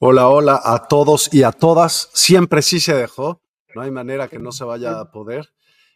[0.00, 2.08] Hola, hola a todos y a todas.
[2.12, 3.42] Siempre sí se dejó.
[3.74, 5.48] No hay manera que no se vaya a poder.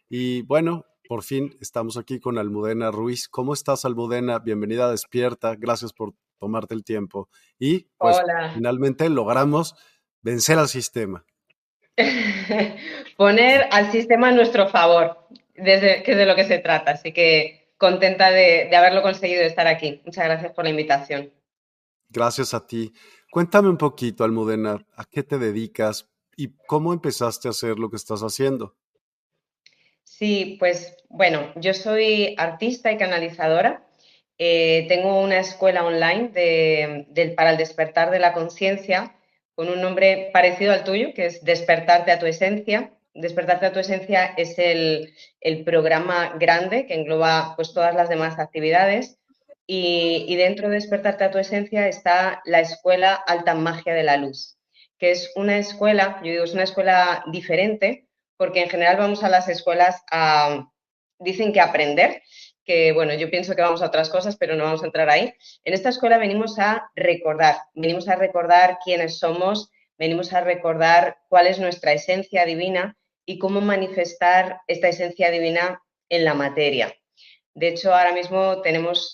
[0.09, 3.29] Y bueno, por fin estamos aquí con Almudena Ruiz.
[3.29, 4.39] ¿Cómo estás, Almudena?
[4.39, 5.55] Bienvenida a Despierta.
[5.57, 7.29] Gracias por tomarte el tiempo.
[7.57, 8.17] Y pues
[8.53, 9.73] finalmente logramos
[10.21, 11.23] vencer al sistema.
[13.15, 15.17] Poner al sistema a nuestro favor,
[15.55, 16.91] desde, que es de lo que se trata.
[16.91, 20.01] Así que contenta de, de haberlo conseguido estar aquí.
[20.03, 21.31] Muchas gracias por la invitación.
[22.09, 22.93] Gracias a ti.
[23.33, 26.07] Cuéntame un poquito, Almudena, ¿a qué te dedicas
[26.37, 28.75] y cómo empezaste a hacer lo que estás haciendo?
[30.03, 33.87] Sí, pues bueno, yo soy artista y canalizadora.
[34.37, 39.15] Eh, tengo una escuela online para el despertar de la conciencia
[39.55, 42.93] con un nombre parecido al tuyo, que es Despertarte a tu esencia.
[43.15, 45.11] Despertarte a tu esencia es el,
[45.41, 49.17] el programa grande que engloba pues, todas las demás actividades
[49.65, 54.57] y, dentro de Despertarte a tu Esencia está la Escuela Alta Magia de la Luz,
[54.99, 58.07] que es una escuela, yo digo, es una escuela diferente,
[58.37, 60.69] porque en general vamos a las escuelas a,
[61.19, 62.21] dicen que aprender,
[62.65, 65.33] que bueno, yo pienso que vamos a otras cosas, pero no vamos a entrar ahí.
[65.63, 71.47] En esta escuela venimos a recordar, venimos a recordar quiénes somos, venimos a recordar cuál
[71.47, 76.93] es nuestra esencia divina y cómo manifestar esta esencia divina en la materia.
[77.55, 78.63] De hecho, ahora mismo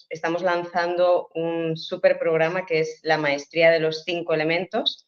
[0.09, 5.05] estamos lanzando un súper programa que es la maestría de los cinco elementos,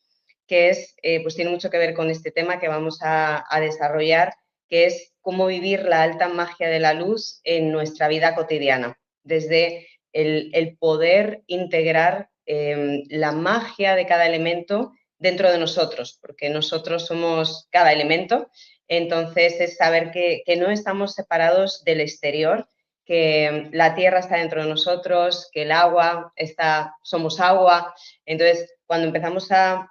[0.47, 4.34] que es, eh, pues tiene mucho que ver con este tema que vamos a, desarrollar,
[4.68, 9.88] que es cómo vivir la alta magia de la luz en nuestra vida cotidiana, desde
[10.12, 17.70] el, poder integrar em, la magia de cada elemento dentro de nosotros, porque nosotros somos
[17.72, 18.50] cada elemento,
[18.90, 22.68] entonces es saber que no estamos separados del exterior,
[23.06, 27.94] que la tierra está dentro de nosotros, que el agua está, somos agua.
[28.26, 29.88] Entonces, cuando empezamos a,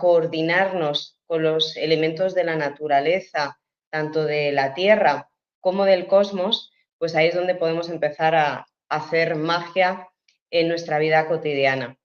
[0.00, 3.58] coordinarnos con los elementos de la naturaleza,
[3.90, 5.28] tanto de la tierra
[5.60, 10.08] como del cosmos, pues ahí es donde podemos empezar a, hacer magia
[10.50, 11.98] en nuestra vida cotidiana.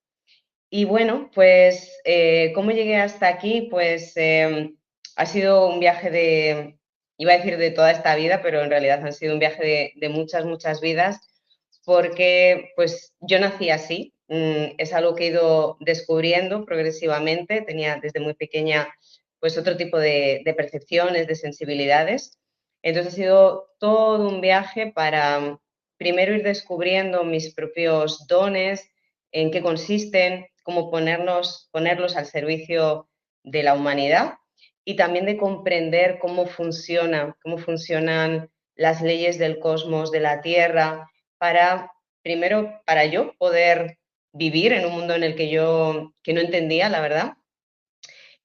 [0.70, 3.68] Y bueno, pues, eh, ¿cómo llegué hasta aquí?
[3.70, 4.74] Pues eh,
[5.16, 6.80] ha sido un viaje de,
[7.22, 10.10] iba a decir de toda esta vida, pero en realidad han sido un viaje de,
[10.10, 11.20] muchas, muchas vidas,
[11.86, 18.22] porque pues yo nací así, mm, es algo que he ido descubriendo progresivamente, tenía desde
[18.22, 18.92] muy pequeña
[19.40, 22.40] pues otro tipo de, percepciones, de sensibilidades.
[22.82, 25.60] Entonces ha sido todo un viaje para
[25.98, 28.90] primero ir descubriendo mis propios dones,
[29.32, 33.08] en qué consisten, cómo ponernos, ponerlos al servicio
[33.44, 34.41] de la humanidad
[34.92, 41.10] y también de comprender cómo funciona, cómo funcionan las leyes del cosmos, de la Tierra,
[41.38, 44.00] para, primero, para yo poder
[44.34, 47.34] vivir en un mundo en el que yo que no entendía, la verdad.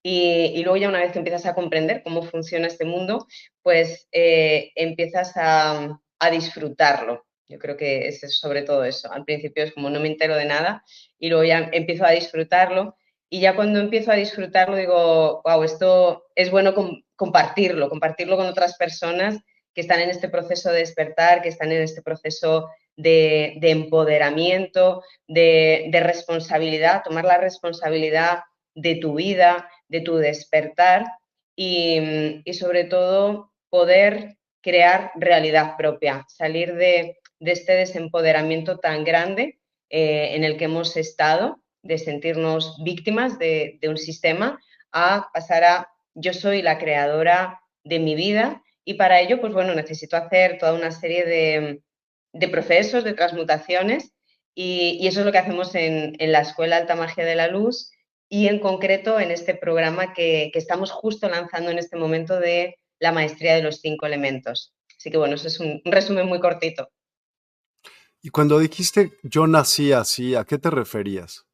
[0.04, 3.26] Y, luego ya una vez que empiezas a comprender cómo funciona este mundo,
[3.62, 7.26] pues eh, empiezas a, a disfrutarlo.
[7.48, 9.12] Yo creo que es sobre todo eso.
[9.12, 10.84] Al principio es como no me entero de nada
[11.18, 12.96] y luego ya empiezo a disfrutarlo
[13.28, 16.74] y ya cuando empiezo a disfrutarlo digo, wow, esto es bueno
[17.16, 19.38] compartirlo, compartirlo con otras personas
[19.74, 25.90] que están en este proceso de despertar, que están en este proceso de, empoderamiento, de,
[25.92, 28.40] responsabilidad, tomar la responsabilidad
[28.74, 31.06] de tu vida, de tu despertar
[31.54, 39.58] y, sobre todo poder crear realidad propia, salir de, este desempoderamiento tan grande
[39.90, 44.58] eh, en el que hemos estado de sentirnos víctimas de, un sistema
[44.92, 49.74] a pasar a yo soy la creadora de mi vida y para ello, pues bueno,
[49.74, 54.12] necesito hacer toda una serie de, procesos, de transmutaciones
[54.54, 57.90] y, eso es lo que hacemos en, la Escuela Alta Magia de la Luz
[58.28, 63.12] y en concreto en este programa que, estamos justo lanzando en este momento de la
[63.12, 64.74] maestría de los cinco elementos.
[64.98, 66.88] Así que bueno, eso es un resumen muy cortito.
[68.22, 71.45] Y cuando dijiste yo nací así, ¿a qué te referías?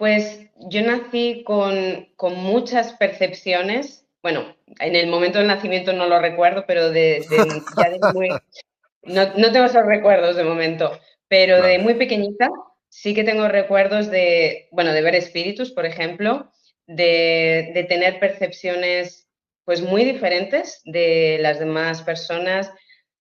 [0.00, 4.06] Pues yo nací con, muchas percepciones.
[4.22, 7.22] Bueno, en el momento del nacimiento no lo recuerdo, pero de,
[7.76, 8.30] ya de muy...
[9.02, 10.98] No, tengo esos recuerdos de momento,
[11.28, 12.48] pero de muy pequeñita
[12.88, 16.50] sí que tengo recuerdos de, bueno, de ver espíritus, por ejemplo,
[16.86, 19.28] de, de tener percepciones
[19.66, 22.72] pues muy diferentes de las demás personas.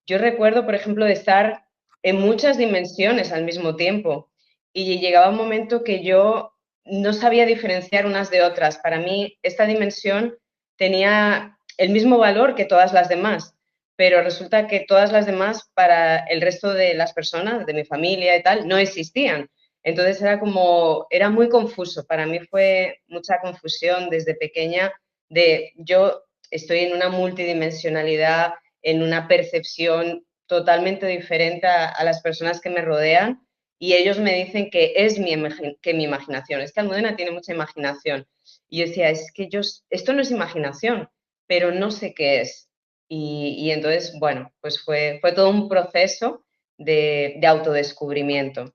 [0.06, 1.66] Yo recuerdo, por ejemplo, de estar
[2.04, 4.32] en muchas dimensiones al mismo tiempo
[4.72, 6.54] y llegaba un momento que yo
[6.92, 8.78] no sabía diferenciar unas de otras.
[8.78, 10.36] Para mí, esta dimensión
[10.78, 13.56] tenía el mismo valor que todas las demás,
[13.96, 18.38] pero resulta que todas las demás para el resto de las personas, de mi familia
[18.38, 19.50] y tal, no existían.
[19.84, 22.06] Entonces era como, era muy confuso.
[22.06, 24.92] Para mí fue mucha confusión desde pequeña
[25.30, 32.72] de yo estoy en una multidimensionalidad, en una percepción totalmente diferente a las personas que
[32.72, 33.40] me rodean
[33.80, 35.34] y ellos me dicen que es mi,
[35.82, 38.28] que mi imaginación, es que Almudena tiene mucha imaginación.
[38.68, 41.10] Y yo decía, es que yo, esto no es imaginación,
[41.48, 42.70] pero no sé qué es.
[43.08, 46.46] Y, entonces, bueno, pues fue, fue todo un proceso
[46.78, 48.72] de, de autodescubrimiento.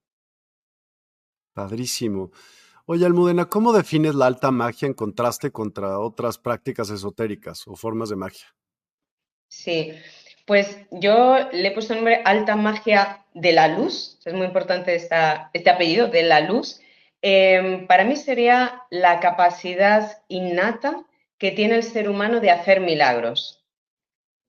[1.53, 2.33] Padrísimo.
[2.87, 8.09] Oye, Almudena, ¿cómo defines la alta magia en contraste contra otras prácticas esotéricas o formas
[8.09, 8.47] de magia?
[9.49, 9.93] Sí,
[10.45, 14.95] pues yo le he puesto el nombre Alta Magia de la Luz, es muy importante
[14.95, 16.81] este apellido, de la Luz.
[17.23, 21.05] Em, para mí sería la capacidad innata
[21.39, 23.65] que tiene el ser humano de hacer milagros.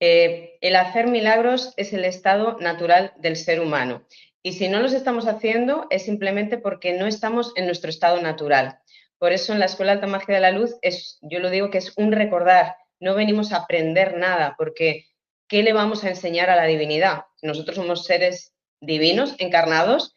[0.02, 4.06] Eh, el hacer milagros es el estado natural del ser humano.
[4.44, 8.80] Y si no los estamos haciendo es simplemente porque no estamos en nuestro estado natural.
[9.18, 10.76] Por eso en la Escuela Alta Magia de la Luz
[11.22, 15.06] yo lo digo que es un recordar, no venimos a aprender nada, porque
[15.48, 17.26] ¿qué le vamos a enseñar a la divinidad?
[17.42, 20.16] Nosotros somos seres divinos, encarnados.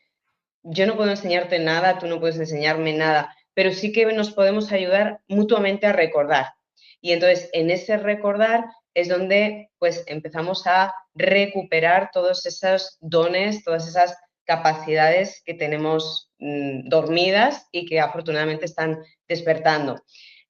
[0.63, 4.73] Yo no puedo enseñarte nada, tú no puedes enseñarme nada, pero sí que nos podemos
[4.73, 6.55] ayudar mutuamente a recordar.
[7.01, 8.65] Y entonces, en ese recordar
[8.95, 16.89] es donde pues empezamos a recuperar todos esos dones, todas esas capacidades que tenemos mm,
[16.89, 20.03] dormidas y que afortunadamente están despertando.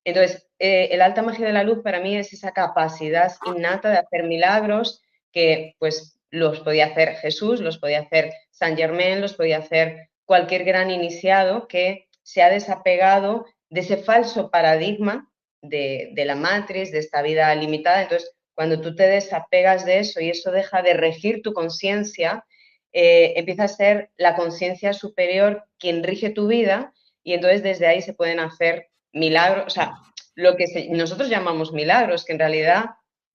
[0.08, 3.98] Entonces, eh, el alta magia de la luz para mí es esa capacidad innata de
[3.98, 9.58] hacer milagros que pues los podía hacer Jesús, los podía hacer San Germain, los podía
[9.58, 16.90] hacer cualquier gran iniciado que se ha desapegado de ese falso paradigma de, la matriz,
[16.90, 18.00] de esta vida limitada.
[18.00, 22.46] Entonces, cuando tú te desapegas de eso y eso deja de regir tu conciencia,
[22.94, 28.00] eh, empieza a ser la conciencia superior quien rige tu vida y entonces desde ahí
[28.00, 28.88] se pueden hacer
[29.18, 29.94] milagros, o sea,
[30.34, 32.86] lo que nosotros llamamos milagros, que en realidad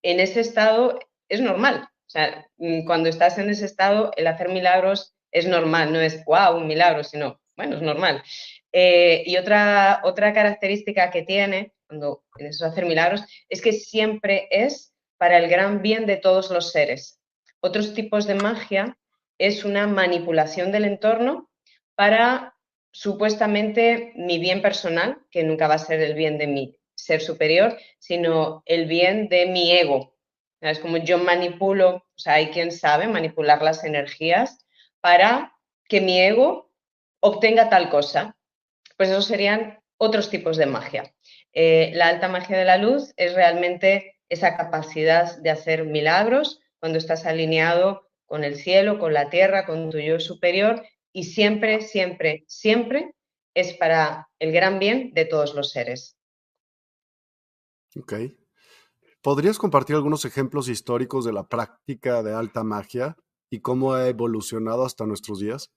[0.01, 0.99] en ese estado
[1.29, 1.89] es normal.
[2.07, 6.23] O sea, mm, cuando estás en ese estado, el hacer milagros es normal, no es
[6.25, 8.23] wow, un milagro, sino, bueno, es normal.
[8.71, 14.93] Eh, y otra, otra característica que tiene cuando eso hacer milagros es que siempre es
[15.17, 17.19] para el gran bien de todos los seres.
[17.59, 18.97] Otros tipos de magia
[19.37, 21.49] es una manipulación del entorno
[21.95, 22.52] para
[22.93, 27.77] supuestamente mi bien personal, que nunca va a ser el bien de mi ser superior,
[27.99, 30.15] sino el bien de mi ego.
[30.61, 34.65] Es como yo manipulo, o sea, hay quien sabe manipular las energías
[35.01, 35.57] para
[35.89, 36.71] que mi ego
[37.19, 38.37] obtenga tal cosa.
[38.95, 41.13] Pues esos serían otros tipos de magia.
[41.51, 46.99] Eh, la alta magia de la luz es realmente esa capacidad de hacer milagros cuando
[46.99, 52.43] estás alineado con el cielo, con la tierra, con tu yo superior y siempre, siempre,
[52.47, 53.15] siempre
[53.53, 56.17] es para el gran bien de todos los seres.
[57.95, 58.13] Ok.
[59.21, 63.15] ¿Podrías compartir algunos ejemplos históricos de la práctica de alta magia
[63.49, 65.71] y cómo ha evolucionado hasta nuestros días?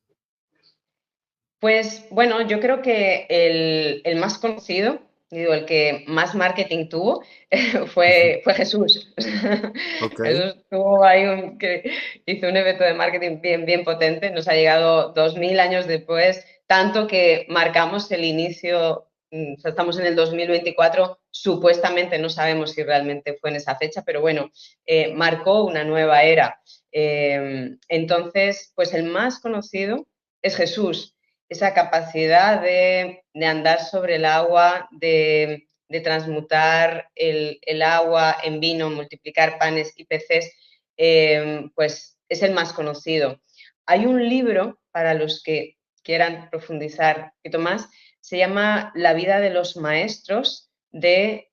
[1.60, 5.00] Pues bueno, yo creo que el, más conocido,
[5.30, 7.22] digo, el que más marketing tuvo,
[7.94, 9.12] fue, fue Jesús.
[10.16, 11.90] Jesús tuvo ahí un, que
[12.26, 16.44] hizo un evento de marketing bien, bien potente, nos ha llegado dos mil años después,
[16.66, 23.36] tanto que marcamos el inicio, mm, estamos en el 2024, supuestamente no sabemos si realmente
[23.40, 24.50] fue en esa fecha, pero bueno,
[24.86, 26.60] eh, marcó una nueva era.
[26.92, 30.06] Eh, entonces, pues el más conocido
[30.40, 31.16] es Jesús
[31.48, 35.66] esa capacidad de, andar sobre el agua, de,
[36.02, 40.52] transmutar el, agua en vino, multiplicar panes y peces,
[40.96, 43.40] eh, pues es el más conocido.
[43.84, 47.88] Hay un libro para los que quieran profundizar un poquito más,
[48.20, 51.50] se llama La vida de los maestros de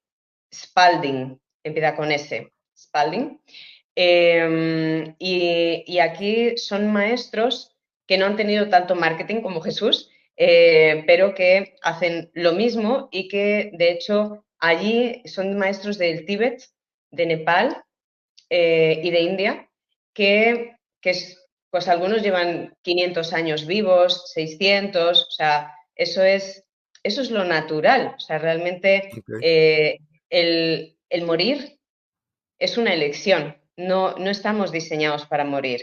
[0.53, 3.41] Spalding, empieza con S, Spalding.
[3.95, 7.75] Eh, y aquí son maestros
[8.07, 13.27] que no han tenido tanto marketing como Jesús, eh, pero que hacen lo mismo y
[13.27, 16.63] que de hecho allí son maestros del Tíbet,
[17.11, 17.83] de Nepal
[18.49, 19.69] eh, y de India,
[20.13, 20.75] que,
[21.69, 26.63] pues algunos llevan 500 años vivos, 600, o sea, eso es,
[27.03, 29.09] eso es lo natural, o sea, realmente
[29.41, 29.97] eh,
[30.29, 31.79] el, el, morir
[32.59, 35.81] es una elección, no, no estamos diseñados para morir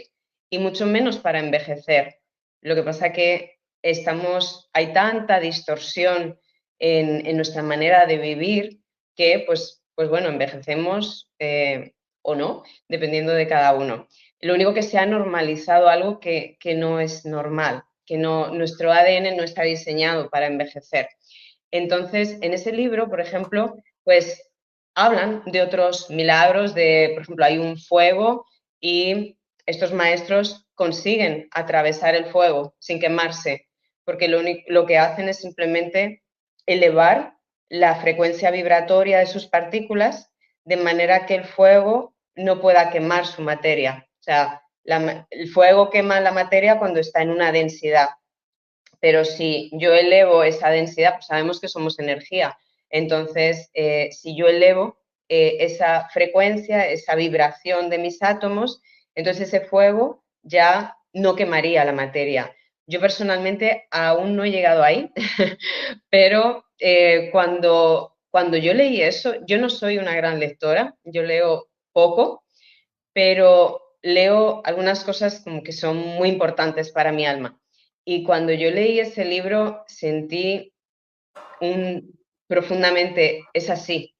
[0.49, 2.19] y mucho menos para envejecer.
[2.61, 6.39] Lo que pasa que estamos, hay tanta distorsión
[6.79, 8.79] en, nuestra manera de vivir
[9.15, 14.07] que, pues, pues bueno, envejecemos eh, o no, dependiendo de cada uno.
[14.39, 19.37] Lo único que se ha normalizado algo que, no es normal, que no, nuestro ADN
[19.37, 21.09] no está diseñado para envejecer.
[21.69, 24.51] Entonces, en ese libro, por ejemplo, pues
[24.95, 28.45] hablan de otros milagros, de, por ejemplo, hay un fuego
[28.79, 33.67] y estos maestros consiguen atravesar el fuego sin quemarse,
[34.05, 36.23] porque lo, que hacen es simplemente
[36.65, 37.35] elevar
[37.69, 40.31] la frecuencia vibratoria de sus partículas
[40.65, 44.07] de manera que el fuego no pueda quemar su materia.
[44.19, 48.09] O sea, el fuego quema la materia cuando está en una densidad.
[48.99, 52.57] Pero si yo elevo esa densidad, pues sabemos que somos energía.
[52.89, 54.97] Entonces, eh, si yo elevo
[55.29, 58.81] eh, esa frecuencia, esa vibración de mis átomos,
[59.15, 62.53] entonces ese fuego ya no quemaría la materia.
[62.87, 65.11] Yo personalmente aún no he llegado ahí,
[66.09, 71.69] pero eh, cuando, cuando yo leí eso, yo no soy una gran lectora, yo leo
[71.93, 72.43] poco,
[73.13, 77.59] pero leo algunas cosas como que son muy importantes para mi alma.
[78.03, 80.73] Y cuando yo leí ese libro, sentí
[81.59, 84.15] un, profundamente, es así,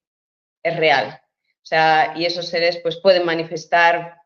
[0.63, 1.19] es real.
[1.63, 4.20] O sea, y esos seres pues pueden manifestar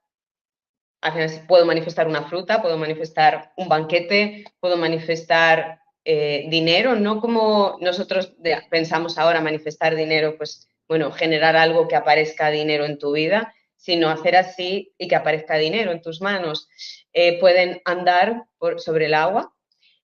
[1.47, 8.33] puedo manifestar una fruta, puedo manifestar un banquete, puedo manifestar eh, dinero, no como nosotros
[8.69, 14.09] pensamos ahora manifestar dinero, pues bueno, generar algo que aparezca dinero en tu vida, sino
[14.09, 16.69] hacer así y que aparezca dinero en tus manos.
[17.13, 18.45] Eh, pueden andar
[18.77, 19.53] sobre el agua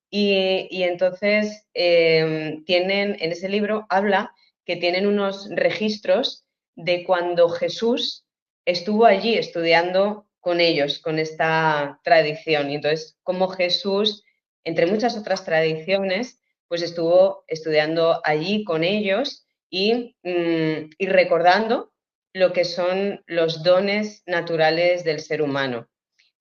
[0.09, 4.33] y, entonces em, tienen, en ese libro habla
[4.65, 8.25] que tienen unos registros de cuando Jesús
[8.65, 12.69] estuvo allí estudiando con ellos, con esta tradición.
[12.69, 14.23] Y entonces, como Jesús,
[14.63, 21.91] entre muchas otras tradiciones, pues estuvo estudiando allí con ellos y, mm, y recordando
[22.33, 25.87] lo que son los dones naturales del ser humano.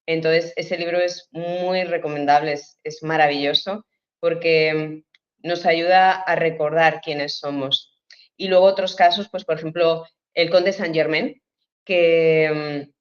[0.07, 3.87] Entonces, ese libro es muy recomendable, es, es maravilloso
[4.19, 5.03] porque
[5.43, 7.93] nos ayuda a recordar quiénes somos.
[8.37, 11.41] Y luego otros casos, pues por ejemplo, el conde Saint Germain,
[11.85, 13.00] que, mm,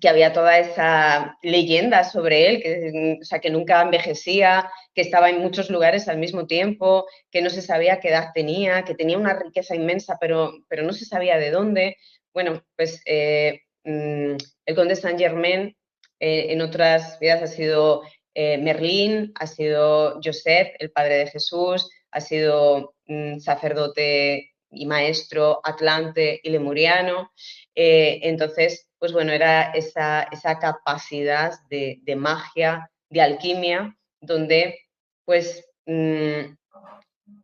[0.00, 5.30] que había toda esa leyenda sobre él, que, o sea, que nunca envejecía, que estaba
[5.30, 9.18] en muchos lugares al mismo tiempo, que no se sabía qué edad tenía, que tenía
[9.18, 11.96] una riqueza inmensa, pero, pero no se sabía de dónde.
[12.32, 14.36] Bueno, pues eh, mm,
[14.66, 15.74] el conde Saint Germain
[16.20, 18.02] eh, en otras vidas ha sido
[18.34, 25.60] eh, Merlín, ha sido Joseph, el padre de Jesús, ha sido mm, sacerdote y maestro
[25.64, 27.30] atlante y lemuriano.
[27.74, 30.28] entonces, pues bueno, era esa,
[30.60, 34.78] capacidad de, magia, de alquimia, donde
[35.24, 36.54] pues mm,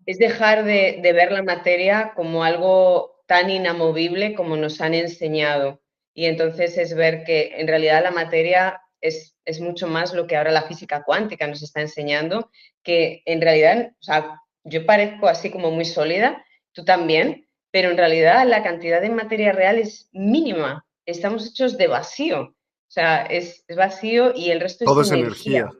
[0.07, 5.81] es dejar de, ver la materia como algo tan inamovible como nos han enseñado.
[6.15, 10.37] Y entonces es ver que en realidad la materia es, es, mucho más lo que
[10.37, 12.51] ahora la física cuántica nos está enseñando,
[12.83, 17.97] que en realidad, o sea, yo parezco así como muy sólida, tú también, pero en
[17.97, 20.85] realidad la cantidad de materia real es mínima.
[21.07, 22.43] Estamos hechos de vacío.
[22.43, 25.71] O sea, es, vacío y el resto es, energía.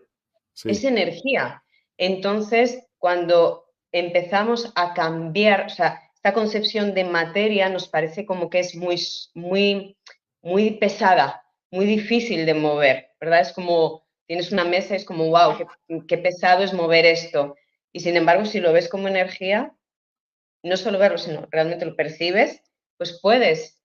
[0.65, 1.63] Es energía.
[1.99, 8.61] Entonces, cuando empezamos a cambiar, o sea, esta concepción de materia nos parece como que
[8.61, 8.99] es muy,
[9.35, 9.99] muy,
[10.41, 13.41] muy pesada, muy difícil de mover, ¿verdad?
[13.41, 15.67] Es como, tienes una mesa, es como, wow,
[16.09, 17.57] qué pesado es mover esto.
[17.93, 19.75] Y sin embargo, si lo ves como energía,
[20.63, 22.63] no solo verlo, sino realmente lo percibes,
[22.97, 23.82] pues puedes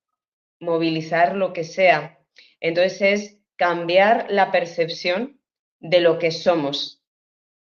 [0.60, 2.20] movilizar lo que sea.
[2.60, 5.40] Entonces es cambiar la percepción
[5.80, 7.02] de lo que somos.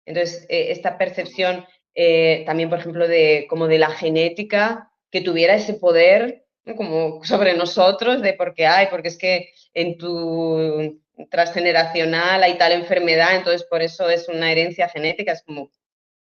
[0.07, 5.55] Entonces, eh, esta percepción eh, también, por ejemplo, de como de la genética, que tuviera
[5.55, 6.45] ese poder
[6.77, 12.73] como sobre nosotros, de por qué hay, porque es que en tu transgeneracional hay tal
[12.73, 15.71] enfermedad, entonces por eso es una herencia genética, es como,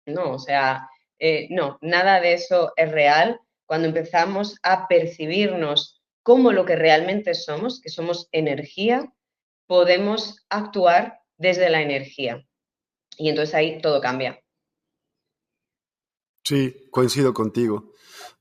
[0.05, 6.51] no, o sea, eh, no, nada de eso es real cuando empezamos a percibirnos como
[6.51, 9.13] lo que realmente somos, que somos energía,
[9.67, 12.45] podemos actuar desde la energía.
[13.17, 14.41] Y entonces ahí todo cambia.
[16.43, 17.91] Sí, coincido contigo.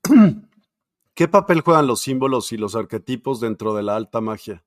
[1.14, 4.64] ¿Qué papel juegan los símbolos y los arquetipos dentro de la alta magia?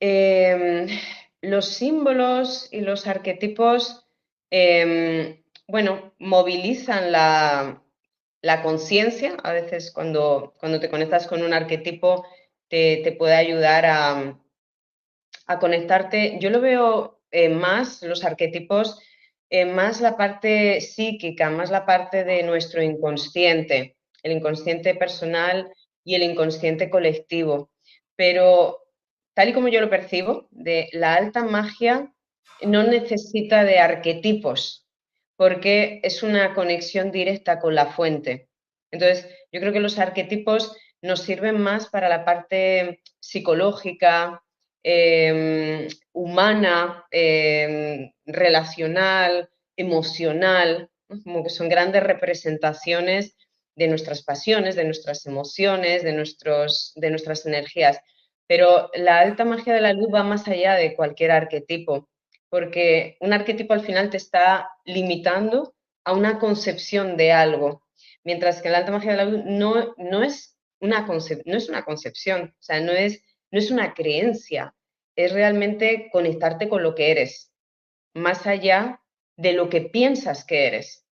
[0.00, 0.88] Em,
[1.40, 4.06] los símbolos y los arquetipos
[4.50, 7.82] Em, bueno, movilizan la,
[8.62, 9.36] conciencia.
[9.42, 12.26] A veces cuando, cuando, te conectas con un arquetipo
[12.68, 14.38] te, puede ayudar a,
[15.46, 16.38] a, conectarte.
[16.40, 19.00] Yo lo veo eh, más, los arquetipos,
[19.50, 25.72] eh, más la parte psíquica, más la parte de nuestro inconsciente, el inconsciente personal
[26.04, 27.70] y el inconsciente colectivo.
[28.16, 28.78] Pero
[29.34, 32.12] tal y como yo lo percibo, de la alta magia
[32.62, 34.86] no necesita de arquetipos
[35.40, 38.50] porque es una conexión directa con la fuente.
[38.90, 44.44] Entonces, yo creo que los arquetipos nos sirven más para la parte psicológica,
[44.82, 49.48] em, humana, em, relacional,
[49.78, 50.90] emocional,
[51.24, 53.34] como que son grandes representaciones
[53.76, 57.98] de nuestras pasiones, de nuestras emociones, de, nuestros, de nuestras energías.
[58.46, 62.10] Pero la alta magia de la luz va más allá de cualquier arquetipo
[62.50, 67.86] porque un arquetipo al final te está limitando a una concepción de algo,
[68.24, 71.84] mientras que la alta magia de la luz no, no, es, una no es una
[71.84, 74.74] concepción, o sea, no es, no es una creencia,
[75.16, 77.52] es realmente conectarte con lo que eres,
[78.14, 79.00] más allá
[79.36, 81.06] de lo que piensas que eres.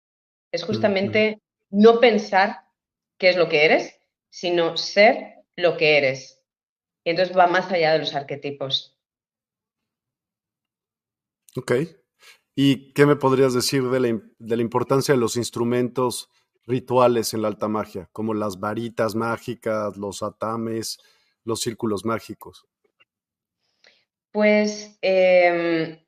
[0.52, 2.60] Es justamente no pensar
[3.18, 3.98] qué es lo que eres,
[4.30, 6.42] sino ser lo que eres.
[7.04, 8.93] Y entonces va más allá de los arquetipos.
[11.56, 11.72] Ok.
[12.56, 14.00] ¿Y qué me podrías decir de
[14.56, 16.30] la, importancia de los instrumentos
[16.66, 20.98] rituales en la alta magia, como las varitas mágicas, los atames,
[21.44, 22.66] los círculos mágicos?
[24.30, 25.98] Pues em,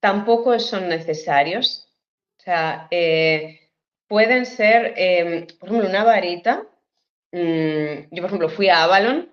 [0.00, 1.88] tampoco son necesarios.
[2.38, 3.70] O sea, eh,
[4.06, 6.66] pueden ser, em, por ejemplo, una varita.
[7.32, 9.30] Mm, yo, por ejemplo, fui a Avalon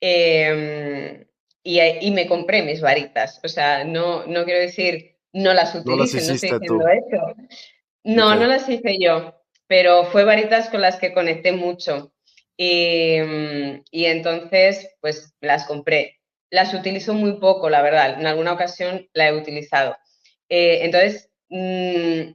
[0.00, 1.24] em,
[1.62, 3.40] y, me compré mis varitas.
[3.44, 7.34] O sea, no, no quiero decir no las utilice, no, estoy diciendo eso.
[8.04, 9.34] No, no las hice yo,
[9.66, 12.12] pero fue varitas con las que conecté mucho.
[12.56, 13.16] Y,
[13.92, 16.20] entonces, pues las compré.
[16.50, 18.20] Las utilizo muy poco, la verdad.
[18.20, 19.96] En alguna ocasión la he utilizado.
[20.48, 22.34] Eh, entonces, mm,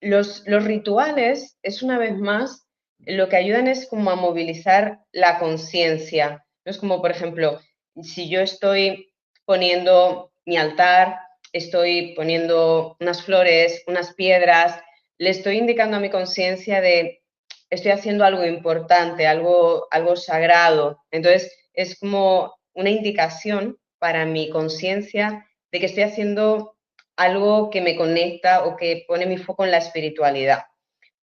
[0.00, 2.66] los, los rituales es una vez más,
[2.98, 6.44] lo que ayudan es como a movilizar la conciencia.
[6.64, 7.60] No es como, por ejemplo,
[8.02, 9.12] si yo estoy
[9.44, 11.18] poniendo mi altar,
[11.52, 14.80] estoy poniendo unas flores, unas piedras,
[15.18, 17.22] le estoy indicando a mi conciencia de
[17.70, 21.02] estoy haciendo algo importante, algo, algo sagrado.
[21.10, 26.76] Entonces, es como una indicación para mi conciencia de que estoy haciendo
[27.16, 30.64] algo que me conecta o que pone mi foco en la espiritualidad.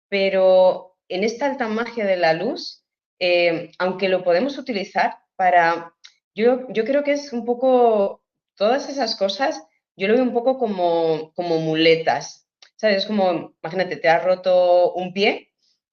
[0.09, 2.83] Pero en esta alta magia de la luz,
[3.21, 5.93] eh, aunque lo podemos utilizar para
[6.35, 8.23] yo, creo que es un poco,
[8.57, 9.63] todas esas cosas,
[9.97, 12.99] yo lo veo un poco como, como muletas, ¿sabes?
[12.99, 15.53] Es como, imagínate, te has roto un pie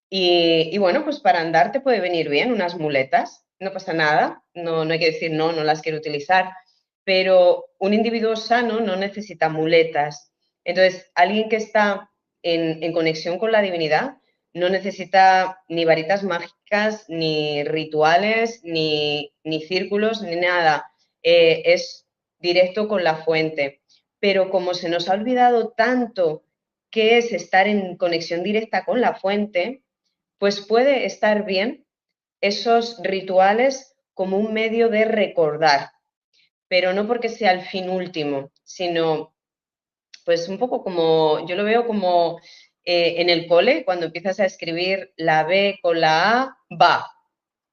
[0.09, 4.85] y, bueno, pues para andar te puede venir bien unas muletas, no pasa nada, no,
[4.85, 6.51] no hay que decir no, no las quiero utilizar,
[7.03, 10.31] pero un individuo sano no necesita muletas.
[10.63, 12.09] Entonces, alguien que está
[12.43, 14.17] en, conexión con la divinidad
[14.53, 16.58] no necesita ni varitas mágicas,
[17.07, 19.31] ni rituales, ni,
[19.67, 20.91] círculos, ni nada.
[21.23, 22.07] Eh, es
[22.39, 23.81] directo con la fuente.
[24.19, 26.43] Pero como se nos ha olvidado tanto
[26.89, 29.83] qué es estar en conexión directa con la fuente,
[30.37, 31.85] pues puede estar bien
[32.41, 35.91] esos rituales como un medio de recordar,
[36.67, 39.33] pero no porque sea el fin último, sino
[40.25, 42.39] pues un poco como, yo lo veo como
[42.85, 47.11] eh, en el cole, cuando empiezas a escribir la B con la A, va.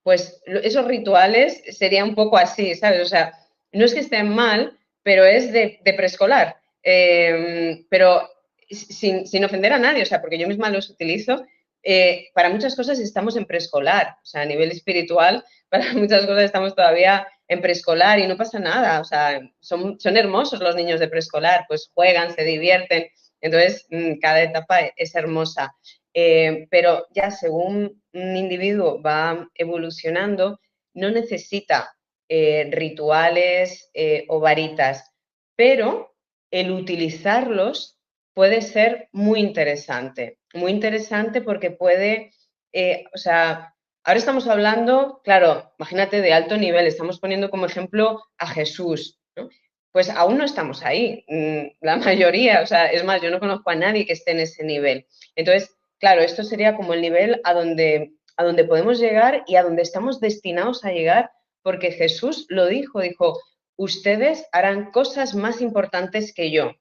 [0.02, 3.02] Pues esos rituales serían un poco así, ¿sabes?
[3.02, 3.32] O sea,
[3.72, 6.56] no es que estén mal, pero es de, preescolar.
[6.82, 8.28] Em, pero
[8.70, 11.44] sin, sin, ofender a nadie, o sea, porque yo misma los utilizo
[11.88, 16.42] eh, para muchas cosas estamos en preescolar, o sea, a nivel espiritual, para muchas cosas
[16.42, 20.98] estamos todavía en preescolar y no pasa nada, o sea, son, son hermosos los niños
[20.98, 23.06] de preescolar, pues juegan, se divierten,
[23.40, 25.74] entonces mm, cada etapa es hermosa.
[26.14, 30.60] Eh, pero ya según un individuo va evolucionando,
[30.94, 31.94] no necesita
[32.28, 33.90] eh, rituales
[34.28, 35.12] o varitas,
[35.56, 36.14] pero
[36.50, 37.98] el utilizarlos
[38.34, 42.32] puede ser muy interesante muy interesante porque puede,
[42.72, 48.22] eh, o sea, ahora estamos hablando, claro, imagínate de alto nivel, estamos poniendo como ejemplo
[48.38, 49.48] a Jesús, ¿no?
[49.96, 53.70] Pues aún no estamos ahí, mm, la mayoría, o sea, es más, yo no conozco
[53.70, 55.06] a nadie que esté en ese nivel.
[55.34, 59.62] Entonces, claro, esto sería como el nivel a donde, a donde podemos llegar y a
[59.62, 61.30] donde estamos destinados a llegar,
[61.62, 63.40] porque Jesús lo dijo, dijo,
[63.76, 66.72] ustedes harán cosas más importantes que yo.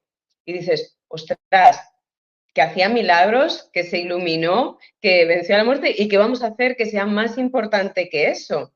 [0.44, 1.80] Y dices, ostras,
[2.54, 6.48] que hacía milagros, que se iluminó, que venció a la muerte y que vamos a
[6.48, 8.74] hacer que sea más importante que eso.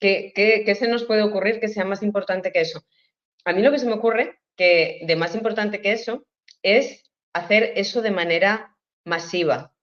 [0.00, 2.82] ¿Qué, qué, se nos puede ocurrir que sea más importante que eso?
[3.44, 6.26] A mí lo que se me ocurre que de más importante que eso
[6.62, 7.02] es
[7.32, 9.74] hacer eso de manera masiva.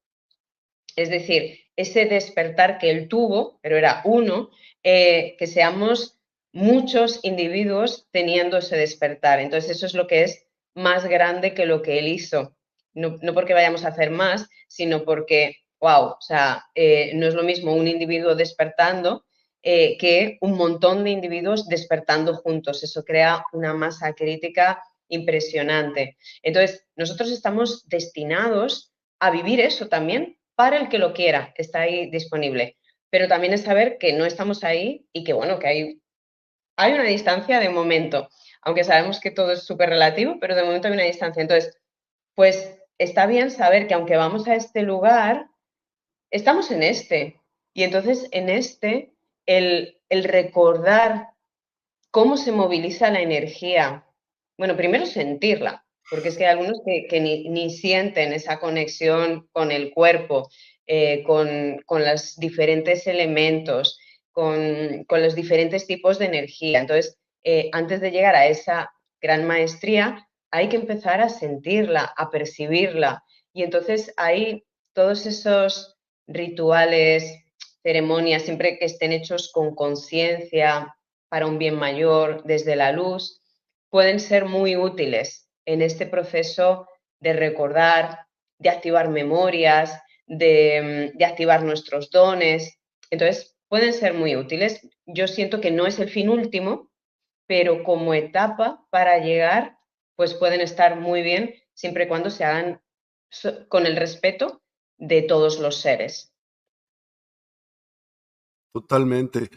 [0.95, 4.49] Es decir, ese despertar que él tuvo, pero era uno,
[4.83, 6.19] eh, que seamos
[6.51, 9.39] muchos individuos teniendo ese despertar.
[9.39, 12.55] Entonces, eso es lo que es más grande que lo que él hizo
[12.93, 17.43] no, porque vayamos a hacer más, sino porque, wow, o sea, eh, no es lo
[17.43, 19.25] mismo un individuo despertando
[19.61, 22.83] eh, que un montón de individuos despertando juntos.
[22.83, 26.17] Eso crea una masa crítica impresionante.
[26.41, 32.09] Entonces, nosotros estamos destinados a vivir eso también para el que lo quiera, está ahí
[32.09, 32.77] disponible.
[33.09, 36.01] Pero también es saber que no estamos ahí y que, bueno, que hay,
[36.77, 38.29] hay una distancia de momento,
[38.61, 41.41] aunque sabemos que todo es súper relativo, pero de momento hay una distancia.
[41.41, 41.77] Entonces,
[42.35, 45.47] pues está bien saber que aunque vamos a este lugar,
[46.31, 47.39] estamos en este.
[47.73, 49.13] Y entonces en este,
[49.49, 51.29] el, recordar
[52.12, 54.05] cómo se moviliza la energía.
[54.57, 59.91] Bueno, primero sentirla, porque es que hay algunos que, ni, sienten esa conexión con el
[59.91, 60.49] cuerpo,
[60.85, 63.99] eh, con, los diferentes elementos,
[64.31, 66.79] con, los diferentes tipos de energía.
[66.79, 72.29] Entonces, eh, antes de llegar a esa gran maestría, hay que empezar a sentirla, a
[72.29, 73.23] percibirla.
[73.51, 77.48] Y entonces hay todos esos rituales,
[77.89, 80.95] ceremonias, siempre que estén hechos con conciencia,
[81.28, 83.41] para un bien mayor, desde la luz,
[83.89, 86.88] pueden ser muy útiles en este proceso
[87.19, 88.28] de recordar,
[88.60, 92.80] de activar memorias, de, de activar nuestros dones.
[93.10, 94.88] Entonces, pueden ser muy útiles.
[95.08, 96.91] Yo siento que no es el fin último,
[97.47, 99.80] pero como etapa para llegar
[100.15, 102.82] pues pueden estar muy bien siempre y cuando se hagan
[103.69, 104.62] con el respeto
[104.97, 106.28] de todos los seres.
[108.71, 109.49] Totalmente.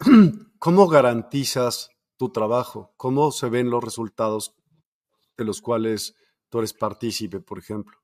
[0.58, 2.92] ¿Cómo garantizas tu trabajo?
[2.96, 4.54] ¿Cómo se ven los resultados
[5.36, 6.16] de los cuales
[6.48, 7.96] tú eres partícipe, por ejemplo?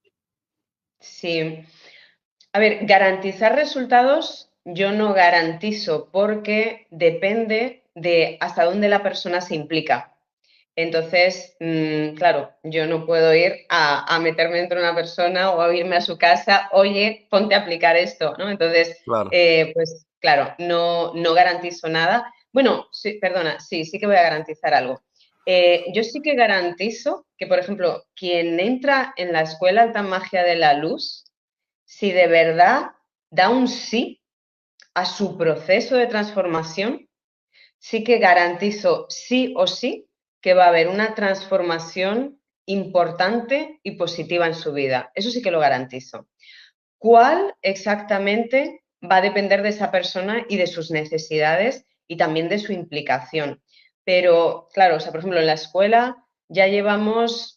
[1.00, 1.64] Sí.
[2.52, 9.54] A ver, garantizar resultados yo no garantizo porque depende de hasta dónde la persona se
[9.54, 10.14] implica.
[10.76, 15.74] Entonces, mm, claro, yo no puedo ir a, meterme dentro de una persona o a
[15.74, 18.50] irme a su casa, oye, ponte a aplicar esto, ¿no?
[18.50, 18.96] Entonces,
[19.30, 22.32] eh, pues claro, no, no garantizo nada.
[22.50, 25.02] Bueno, sí, perdona, sí, sí que voy a garantizar algo.
[25.44, 30.42] Eh, yo sí que garantizo que, por ejemplo, quien entra en la escuela alta magia
[30.42, 31.26] de la luz,
[31.84, 32.92] si de verdad
[33.28, 34.22] da un sí
[34.94, 37.06] a su proceso de transformación,
[37.78, 40.08] sí que garantizo sí o sí
[40.40, 45.12] que va a haber una transformación importante y positiva en su vida.
[45.14, 46.28] Eso sí que lo garantizo.
[46.96, 52.58] ¿Cuál exactamente va a depender de esa persona y de sus necesidades y también de
[52.58, 53.62] su implicación?
[54.04, 56.16] Pero, claro, o sea, por ejemplo, en la escuela
[56.48, 57.54] ya llevamos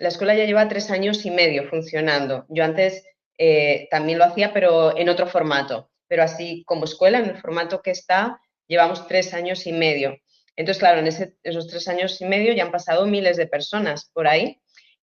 [0.00, 2.46] la escuela ya lleva tres años y medio funcionando.
[2.48, 3.04] Yo antes
[3.38, 5.90] eh, también lo hacía, pero en otro formato.
[6.08, 10.18] Pero así como escuela, en el formato que está, llevamos tres años y medio.
[10.56, 14.26] Entonces, claro, en esos tres años y medio ya han pasado miles de personas por
[14.26, 14.60] ahí.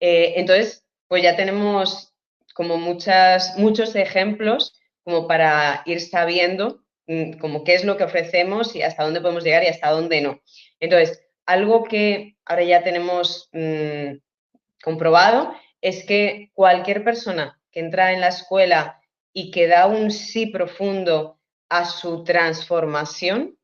[0.01, 2.13] Eh, entonces, pues ya tenemos
[2.55, 8.75] como muchas, muchos ejemplos como para ir sabiendo mm, como qué es lo que ofrecemos
[8.77, 10.41] y hasta dónde podemos llegar y hasta dónde no.
[10.81, 14.19] Entonces, algo que ahora ya tenemos mm,
[14.83, 19.01] comprobado es que cualquier persona que entra en la escuela
[19.33, 23.57] y que da un sí profundo a su transformación,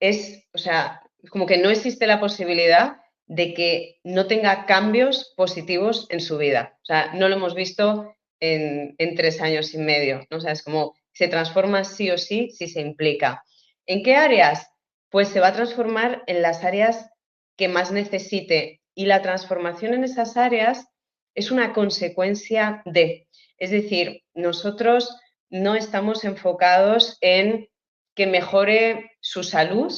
[0.00, 6.06] es, o sea, como que no existe la posibilidad de que no tenga cambios positivos
[6.10, 6.78] en su vida.
[6.82, 10.26] O sea, no lo hemos visto en, tres años y medio.
[10.30, 10.38] ¿no?
[10.38, 13.44] O sea, es como se transforma sí o sí si se implica.
[13.86, 14.68] ¿En qué áreas?
[15.10, 17.08] Pues se va a transformar en las áreas
[17.56, 18.80] que más necesite.
[18.94, 20.86] Y la transformación en esas áreas
[21.34, 23.28] es una consecuencia de.
[23.58, 25.16] Es decir, nosotros
[25.50, 27.68] no estamos enfocados en
[28.14, 29.92] que mejore su salud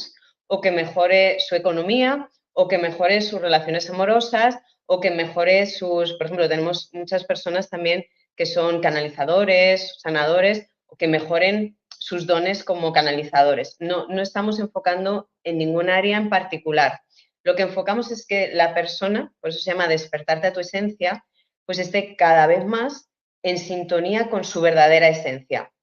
[0.47, 6.13] o que mejore su economía o que mejore sus relaciones amorosas o que mejore sus,
[6.13, 8.05] por ejemplo, tenemos muchas personas también
[8.37, 13.75] que son canalizadores, sanadores, o que mejoren sus dones como canalizadores.
[13.79, 17.01] No, no estamos enfocando en ningún área en particular.
[17.43, 21.25] Lo que enfocamos es que la persona, por eso se llama despertarte a tu esencia,
[21.65, 23.09] pues esté cada vez más
[23.43, 25.73] en sintonía con su verdadera esencia.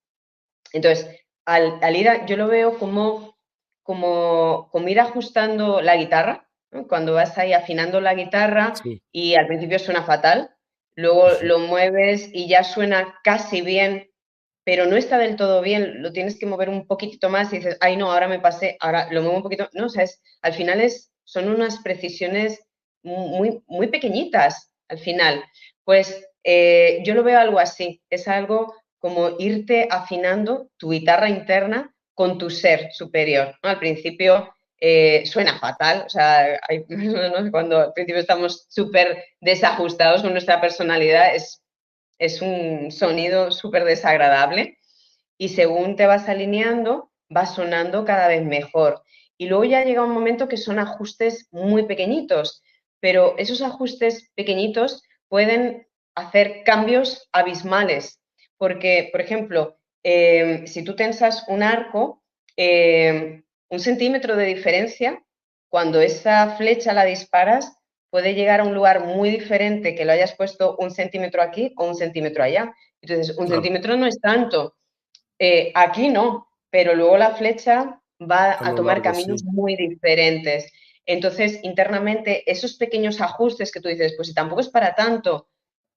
[0.72, 1.08] Entonces,
[1.44, 3.36] al, ir yo lo veo como,
[3.82, 6.48] como, como ir ajustando la guitarra,
[6.88, 8.72] cuando vas ahí afinando la guitarra
[9.12, 10.53] y al principio suena fatal,
[10.96, 14.10] luego lo mueves y ya suena casi bien,
[14.64, 17.76] pero no está del todo bien, lo tienes que mover un poquitito más y dices,
[17.80, 20.06] ay no, ahora me pasé, ahora lo muevo un poquito, no, o sea,
[20.42, 22.64] al final es, son unas precisiones
[23.02, 25.44] muy, muy pequeñitas al final.
[25.84, 31.94] Pues eh, yo lo veo algo así, es algo como irte afinando tu guitarra interna
[32.14, 33.54] con tu ser superior.
[33.62, 34.54] Al principio
[34.86, 36.60] eh, suena fatal, o sea,
[37.50, 41.62] cuando al principio estamos súper desajustados con nuestra personalidad, es,
[42.18, 44.76] es un sonido súper desagradable
[45.38, 49.02] y según te vas alineando, va sonando cada vez mejor.
[49.38, 52.62] Y luego ya llega un momento que son ajustes muy pequeñitos,
[53.00, 58.20] pero esos ajustes pequeñitos pueden hacer cambios abismales
[58.58, 62.22] porque, por ejemplo, em, si tú tensas un arco,
[62.56, 63.42] em,
[63.74, 65.22] un centímetro de diferencia,
[65.68, 67.76] cuando esa flecha la disparas,
[68.08, 71.84] puede llegar a un lugar muy diferente que lo hayas puesto un centímetro aquí o
[71.84, 72.72] un centímetro allá.
[73.02, 74.76] Entonces, un centímetro no es tanto.
[75.38, 80.72] Eh, aquí no, pero luego la flecha va a, tomar caminos muy diferentes.
[81.04, 85.48] Entonces, internamente, esos pequeños ajustes que tú dices, pues si tampoco es para tanto,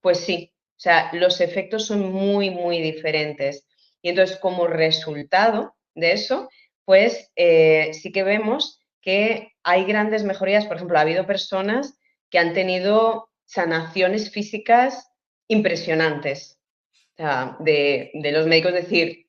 [0.02, 3.68] pues sí, o sea, los efectos son muy, muy diferentes.
[4.02, 6.50] Y entonces, como resultado de eso,
[6.88, 10.65] pues eh, sí que vemos que hay grandes mejorías.
[10.65, 15.12] Por ejemplo, ha habido personas que han tenido sanaciones físicas
[15.50, 16.62] impresionantes.
[16.93, 19.28] O sea, de, los médicos decir,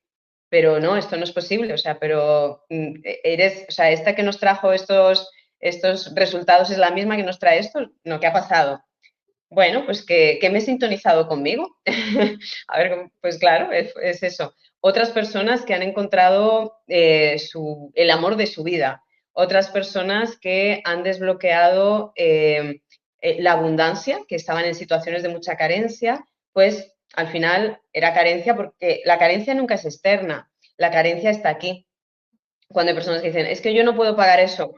[0.49, 1.75] pero no, esto no es posible.
[1.75, 6.79] O sea, pero mm, eres, o sea, esta que nos trajo estos, estos resultados es
[6.79, 7.91] la misma que nos trae esto.
[8.05, 8.81] No, ¿qué ha pasado?
[9.51, 11.77] Bueno, pues que, me he sintonizado conmigo.
[12.69, 14.55] a ver, pues claro, es, eso.
[14.81, 17.41] Otras personas que han encontrado eh,
[17.95, 19.03] el amor de su vida.
[19.33, 22.81] Otras personas que han desbloqueado eh,
[23.21, 28.55] eh, la abundancia, que estaban en situaciones de mucha carencia, pues al final era carencia
[28.55, 31.87] porque la carencia nunca es externa, la carencia está aquí.
[32.69, 34.75] Cuando hay personas que dicen, es que yo no puedo pagar eso,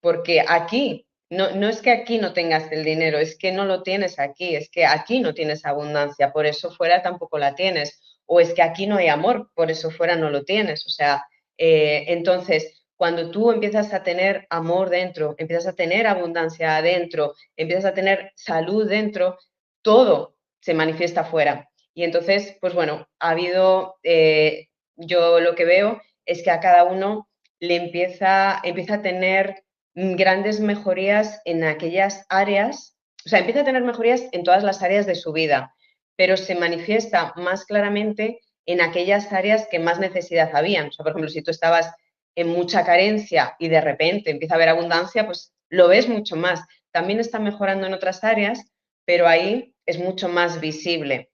[0.00, 4.18] porque aquí no, es que aquí no tengas el dinero, es que no lo tienes
[4.18, 8.11] aquí, es que aquí no tienes abundancia, por eso fuera tampoco la tienes.
[8.26, 10.86] O es que aquí no hay amor, por eso fuera no lo tienes.
[10.86, 11.24] O sea,
[11.58, 17.86] eh, entonces, cuando tú empiezas a tener amor dentro, empiezas a tener abundancia adentro, empiezas
[17.86, 19.38] a tener salud dentro,
[19.82, 21.68] todo se manifiesta afuera.
[21.94, 26.84] Y entonces, pues bueno, ha habido, eh, yo lo que veo es que a cada
[26.84, 27.28] uno
[27.60, 33.82] le empieza, empieza a tener grandes mejorías en aquellas áreas, o sea, empieza a tener
[33.82, 35.74] mejorías en todas las áreas de su vida,
[36.16, 40.88] pero se manifiesta más claramente en aquellas áreas que más necesidad habían.
[40.88, 41.92] O sea, por ejemplo, si tú estabas
[42.34, 46.60] en mucha carencia y de repente empieza a haber abundancia, pues lo ves mucho más.
[46.90, 48.72] También está mejorando en otras áreas,
[49.04, 51.30] pero ahí es mucho más visible.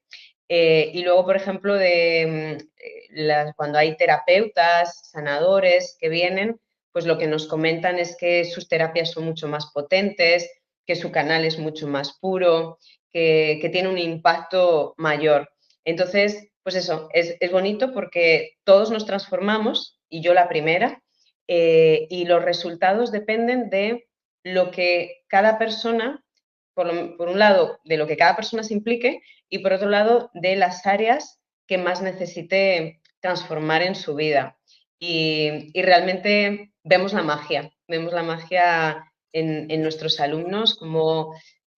[0.49, 6.59] Eh, y luego, por ejemplo, de, mm, eh, cuando hay terapeutas, sanadores que vienen,
[6.93, 10.51] pues lo que nos comentan es que sus terapias son mucho más potentes,
[10.89, 12.79] que su canal es mucho más puro,
[13.13, 15.51] que, tiene un impacto mayor.
[15.85, 21.03] Entonces, pues eso, es, bonito porque todos nos transformamos, y yo la primera,
[21.47, 24.09] eh, y los resultados dependen de
[24.43, 26.25] lo que cada persona,
[26.73, 29.21] por, un lado, de lo que cada persona se implique
[29.51, 34.59] y por otro lado, de las áreas que más necesite transformar en su vida.
[34.99, 41.35] Y, y realmente vemos la magia, vemos la magia en, nuestros alumnos, como,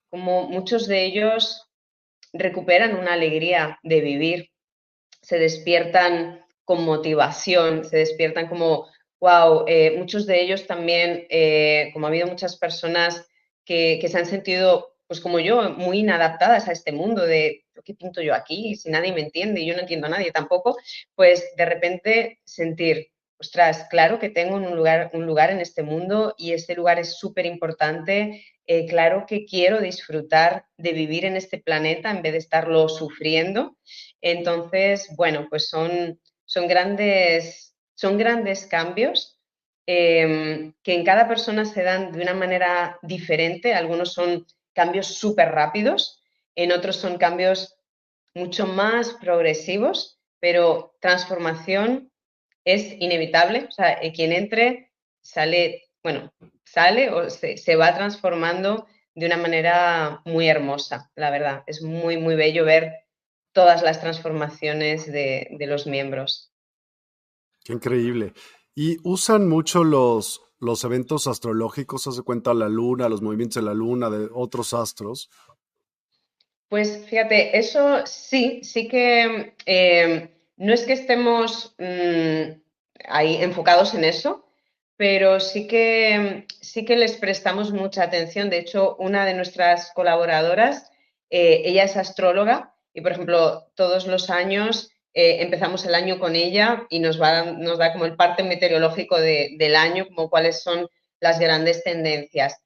[0.08, 1.68] como muchos de ellos
[2.32, 4.50] recuperan una alegría de vivir,
[5.22, 8.86] se despiertan con motivación, se despiertan como,
[9.20, 13.26] wow, eh, muchos de ellos también, eh, como ha habido muchas personas
[13.64, 17.94] que, que, se han sentido, pues como yo, muy inadaptadas a este mundo de, ¿qué
[17.94, 18.76] pinto yo aquí?
[18.76, 20.76] Si nadie me entiende y yo no entiendo a nadie tampoco,
[21.14, 23.08] pues de repente sentir,
[23.40, 27.18] ostras, claro que tengo un lugar, un lugar en este mundo y este lugar es
[27.18, 28.44] súper importante.
[28.66, 33.78] Eh, claro que quiero disfrutar de vivir en este planeta en vez de estarlo sufriendo.
[34.20, 39.40] Entonces, bueno, pues son, son, grandes, son grandes cambios
[39.86, 43.72] em, que en cada persona se dan de una manera diferente.
[43.72, 46.22] Algunos son cambios súper rápidos,
[46.54, 47.76] en otros son cambios
[48.34, 52.09] mucho más progresivos, pero transformación
[52.64, 56.32] es inevitable, o sea, eh, quien entre sale, bueno,
[56.64, 61.64] sale o se, va transformando de una manera muy hermosa, la verdad.
[61.66, 62.92] Es muy, muy bello ver
[63.52, 66.52] todas las transformaciones de, los miembros.
[67.64, 68.32] Qué increíble.
[68.74, 73.74] Y usan mucho los, los eventos astrológicos, hace cuenta la luna, los movimientos de la
[73.74, 75.28] luna, de otros astros.
[76.68, 82.60] Pues fíjate, eso sí, sí que eh, no es que estemos mm,
[83.08, 84.44] ahí enfocados en eso,
[84.98, 88.50] pero sí que, sí que les prestamos mucha atención.
[88.50, 90.92] De hecho, una de nuestras colaboradoras,
[91.30, 96.36] eh, ella es astróloga y, por ejemplo, todos los años eh, empezamos el año con
[96.36, 100.90] ella y nos, va, nos da como el parte meteorológico del año, como cuáles son
[101.20, 102.60] las grandes tendencias.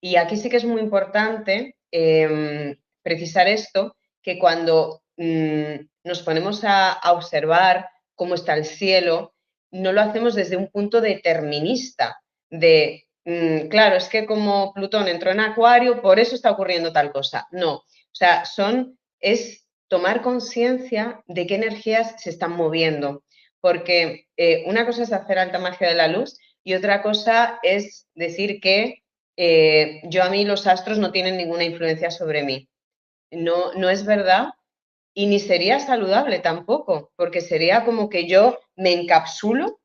[0.00, 5.76] Y aquí sí que es muy importante em, precisar esto, que cuando mm,
[6.06, 9.34] nos ponemos a, observar cómo está el cielo,
[9.72, 15.32] no lo hacemos desde un punto determinista, de, mm, claro, es que como Plutón entró
[15.32, 17.48] en Acuario, por eso está ocurriendo tal cosa.
[17.50, 23.24] No, o sea, son, es tomar conciencia de qué energías se están moviendo,
[23.60, 28.06] porque eh, una cosa es hacer alta magia de la luz y otra cosa es
[28.14, 29.02] decir que
[29.36, 32.68] eh, yo a mí los astros no tienen ninguna influencia sobre mí.
[33.32, 34.50] No, no es verdad
[35.18, 39.80] y ni sería saludable tampoco, porque sería como que yo me encapsulo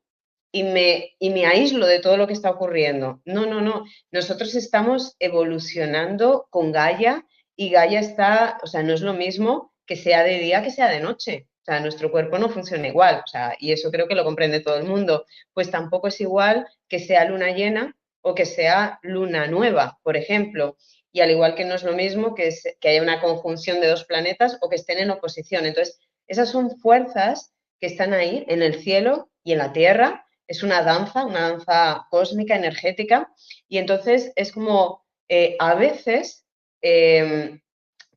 [0.52, 3.22] y me, y me aíslo de todo lo que está ocurriendo.
[3.24, 3.86] No, no, no.
[4.10, 9.96] Nosotros estamos evolucionando con Gaia y Gaia está, o sea, no es lo mismo que
[9.96, 11.48] sea de día que sea de noche.
[11.62, 14.60] O sea, nuestro cuerpo no funciona igual, o sea, y eso creo que lo comprende
[14.60, 15.24] todo el mundo.
[15.54, 20.76] Pues tampoco es igual que sea luna llena o que sea luna nueva, por ejemplo
[21.12, 22.50] y al igual que no es lo mismo que,
[22.82, 25.66] haya una conjunción de dos planetas o que estén en oposición.
[25.66, 30.26] Entonces, esas son fuerzas que están ahí en el cielo y en la tierra.
[30.46, 33.30] Es una danza, una danza cósmica, energética.
[33.68, 36.46] Y entonces es como eh, a veces
[36.80, 37.60] em,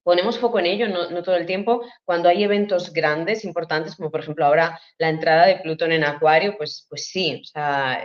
[0.04, 4.22] ponemos foco en ello, no, todo el tiempo, cuando hay eventos grandes, importantes, como por
[4.22, 7.42] ejemplo ahora la entrada de Plutón en Acuario, pues, pues sí,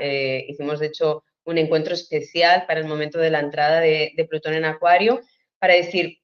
[0.00, 4.54] eh, hicimos de hecho un encuentro especial para el momento de la entrada de, Plutón
[4.54, 5.20] en Acuario,
[5.58, 6.18] para decir,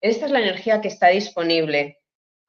[0.00, 1.98] esta es la energía que está disponible,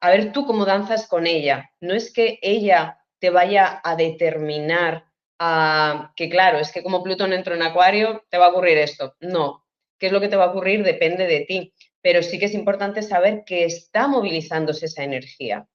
[0.00, 1.70] a ver tú cómo danzas con ella.
[1.80, 5.04] No es que ella te vaya a determinar
[5.38, 9.14] a, que, claro, es que como Plutón entró en Acuario, te va a ocurrir esto.
[9.20, 9.64] No,
[9.98, 12.54] qué es lo que te va a ocurrir depende de ti, pero sí que es
[12.54, 15.66] importante saber que está movilizándose esa energía.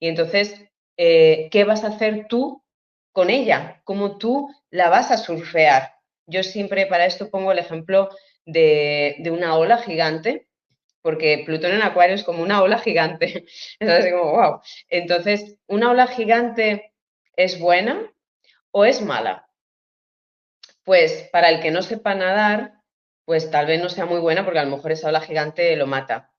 [0.00, 0.54] Y entonces,
[0.96, 2.62] eh, ¿qué vas a hacer tú
[3.12, 3.80] con ella?
[3.84, 5.97] ¿Cómo tú la vas a surfear?
[6.28, 8.10] Yo siempre para esto pongo el ejemplo
[8.44, 10.46] de, una ola gigante,
[11.00, 13.46] porque Plutón en Acuario es como una ola gigante.
[13.80, 14.60] Es como, wow.
[14.90, 16.92] Entonces, ¿una ola gigante
[17.34, 18.12] es buena
[18.72, 19.48] o es mala?
[20.84, 22.74] Pues para el que no sepa nadar,
[23.24, 25.86] pues tal vez no sea muy buena porque a lo mejor esa ola gigante lo
[25.86, 26.30] mata.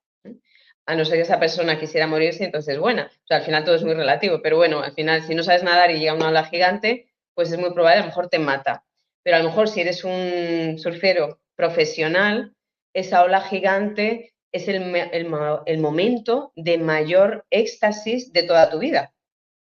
[0.85, 3.11] A no ser que esa persona quisiera morirse, entonces es buena.
[3.23, 5.63] O sea, al final todo es muy relativo, pero bueno, al final si no sabes
[5.63, 8.83] nadar y llega una ola gigante, pues es muy probable, a lo mejor te mata
[9.23, 12.53] pero a lo mejor si eres un surfero profesional,
[12.93, 19.13] esa ola gigante es el, momento de mayor éxtasis de toda tu vida,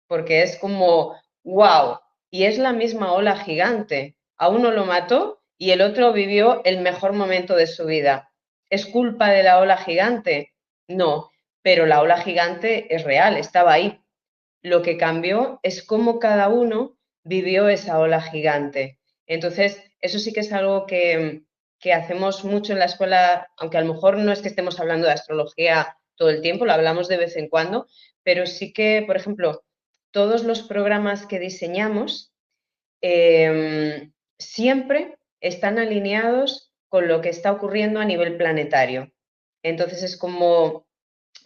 [0.07, 1.99] porque es como, wow,
[2.31, 4.15] y es la misma ola gigante.
[4.37, 8.31] A uno lo mató y el otro vivió el mejor momento de su vida.
[8.69, 10.53] ¿Es culpa de la ola gigante?
[10.87, 11.31] No,
[11.61, 13.99] pero la ola gigante es real, estaba ahí.
[14.61, 18.96] Lo que cambió es cómo cada uno vivió esa ola gigante.
[19.27, 21.43] Entonces, eso sí que es algo que,
[21.93, 25.13] hacemos mucho en la escuela, aunque a lo mejor no es que estemos hablando de
[25.13, 27.87] astrología todo el tiempo, lo hablamos de vez en cuando,
[28.23, 29.63] pero sí que, por ejemplo,
[30.11, 32.33] todos los programas que diseñamos
[33.01, 39.11] em, siempre están alineados con lo que está ocurriendo a nivel planetario.
[39.63, 40.87] Entonces es como,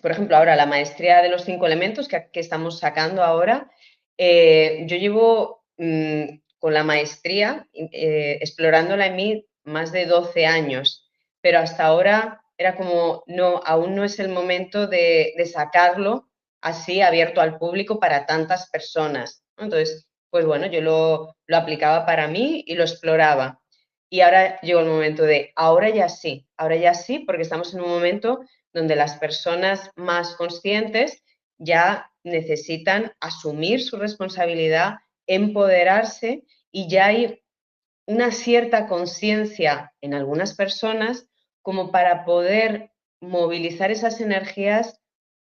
[0.02, 3.70] por ejemplo, ahora la maestría de los cinco elementos que, estamos sacando ahora,
[4.18, 11.10] eh, yo llevo mm, con la maestría eh, explorándola en mí más de 12 años,
[11.42, 16.30] pero hasta ahora era como, no, aún no es el momento de, sacarlo
[16.62, 19.44] así abierto al público para tantas personas.
[19.58, 23.60] Entonces, pues bueno, yo lo, lo aplicaba para mí y lo exploraba.
[24.08, 27.82] Y ahora llegó el momento de, ahora ya sí, ahora ya sí, porque estamos en
[27.82, 28.42] un momento
[28.72, 31.24] donde las personas más conscientes
[31.58, 34.98] ya necesitan asumir su responsabilidad,
[35.28, 37.42] empoderarse y ya hay
[38.06, 41.28] una cierta conciencia en algunas personas
[41.62, 42.92] como para poder
[43.22, 45.00] movilizar esas energías,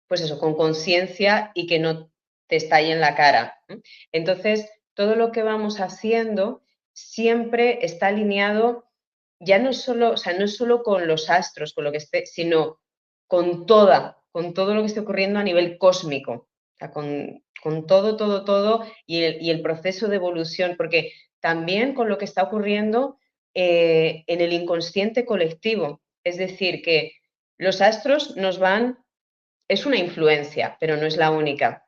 [0.08, 2.12] pues eso, con conciencia y que no
[2.48, 3.58] te estalle en la cara.
[4.12, 6.62] Entonces, todo lo que vamos haciendo
[6.94, 8.86] siempre está alineado,
[9.40, 12.80] ya no solo, o sea, no solo con los astros, con lo que esté, sino
[13.28, 16.48] con toda, con todo lo que esté ocurriendo a nivel cósmico,
[17.88, 22.26] todo, todo, todo, y el, y el proceso de evolución, porque también con lo que
[22.26, 23.18] está ocurriendo
[23.54, 26.02] eh, en el inconsciente colectivo.
[26.24, 27.14] Es decir, que
[27.58, 28.98] los astros nos van,
[29.68, 31.86] es una influencia, pero no es la única.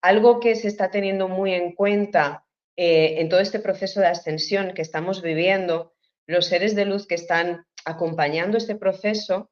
[0.00, 2.44] Algo que se está teniendo muy en cuenta
[2.76, 5.92] eh, en todo este proceso de ascensión que estamos viviendo,
[6.26, 9.50] los seres de luz que están acompañando este proceso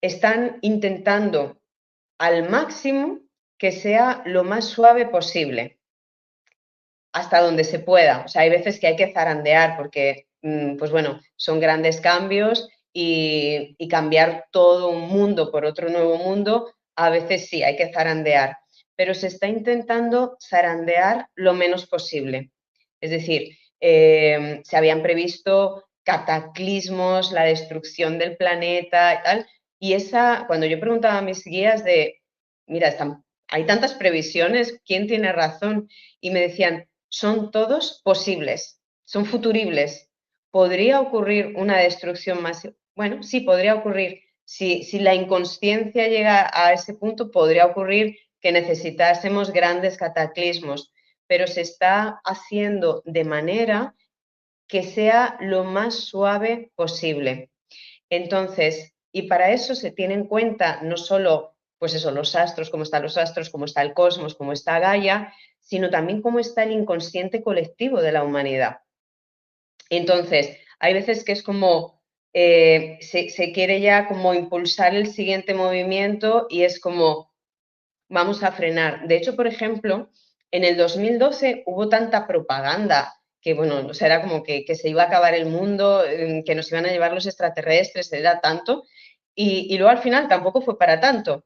[0.00, 1.60] están intentando
[2.18, 3.23] al máximo
[3.64, 5.78] que sea lo más suave posible
[7.14, 8.22] hasta donde se pueda.
[8.26, 12.68] O sea, hay veces que hay que zarandear porque, mm, pues bueno, son grandes cambios
[12.92, 18.58] y, cambiar todo un mundo por otro nuevo mundo, a veces sí, hay que zarandear.
[18.96, 22.50] Pero se está intentando zarandear lo menos posible.
[23.00, 29.46] Es decir, eh, se habían previsto cataclismos, la destrucción del planeta y tal.
[29.78, 32.20] Y esa, cuando yo preguntaba a mis guías de,
[32.66, 35.88] mira, están, hay tantas previsiones, ¿quién tiene razón?
[36.20, 40.10] Y me decían, son todos posibles, son futuribles.
[40.50, 42.68] ¿Podría ocurrir una destrucción más?
[42.94, 44.22] Bueno, sí, podría ocurrir.
[44.44, 50.92] Si, si la inconsciencia llega a ese punto, podría ocurrir que necesitásemos grandes cataclismos,
[51.26, 53.94] pero se está haciendo de manera
[54.68, 57.50] que sea lo más suave posible.
[58.10, 61.53] Entonces, y para eso se tiene en cuenta no solo,
[61.84, 65.34] pues eso, los astros, cómo están los astros, cómo está el cosmos, cómo está Gaia,
[65.60, 68.78] sino también cómo está el inconsciente colectivo de la humanidad.
[69.90, 76.46] Entonces, hay veces que es como, eh, se, quiere ya como impulsar el siguiente movimiento
[76.48, 77.34] y es como,
[78.08, 79.06] vamos a frenar.
[79.06, 80.08] De hecho, por ejemplo,
[80.50, 85.02] en el 2012 hubo tanta propaganda que, bueno, o sea, era como que, se iba
[85.02, 86.02] a acabar el mundo,
[86.46, 88.84] que nos iban a llevar los extraterrestres, era tanto,
[89.34, 91.44] y, luego al final tampoco fue para tanto.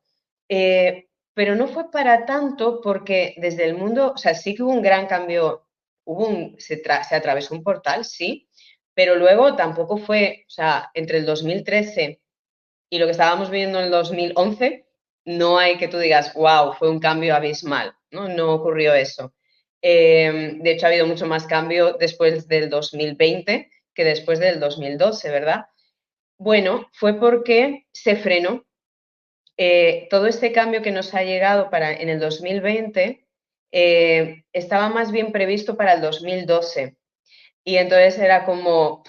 [0.49, 4.73] Eh, pero no fue para tanto porque desde el mundo, o sea, sí que hubo
[4.73, 5.69] un gran cambio,
[6.05, 8.49] hubo se, atravesó un portal, sí,
[8.95, 12.21] pero luego tampoco fue, o sea, entre el 2013
[12.91, 14.87] y lo que estábamos viviendo en el 2011,
[15.27, 18.29] no hay que tú digas, wow, fue un cambio abismal, ¿no?
[18.29, 19.35] No ocurrió eso.
[19.81, 25.31] Em, de hecho, ha habido mucho más cambio después del 2020 que después del 2012,
[25.31, 25.67] ¿verdad?
[26.39, 28.65] Bueno, fue porque se frenó
[29.61, 33.27] eh, todo este cambio que nos ha llegado para, en el 2020
[33.73, 36.97] eh, estaba más bien previsto para el 2012.
[37.65, 39.03] Y entonces era como,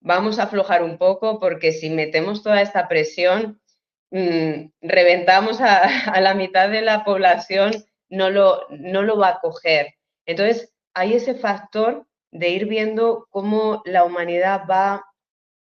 [0.00, 3.62] vamos a aflojar un poco porque si metemos toda esta presión,
[4.10, 7.72] mm, reventamos a, la mitad de la población,
[8.10, 9.94] no lo, no lo va a coger.
[10.26, 15.06] Entonces, hay ese factor de ir viendo cómo la humanidad va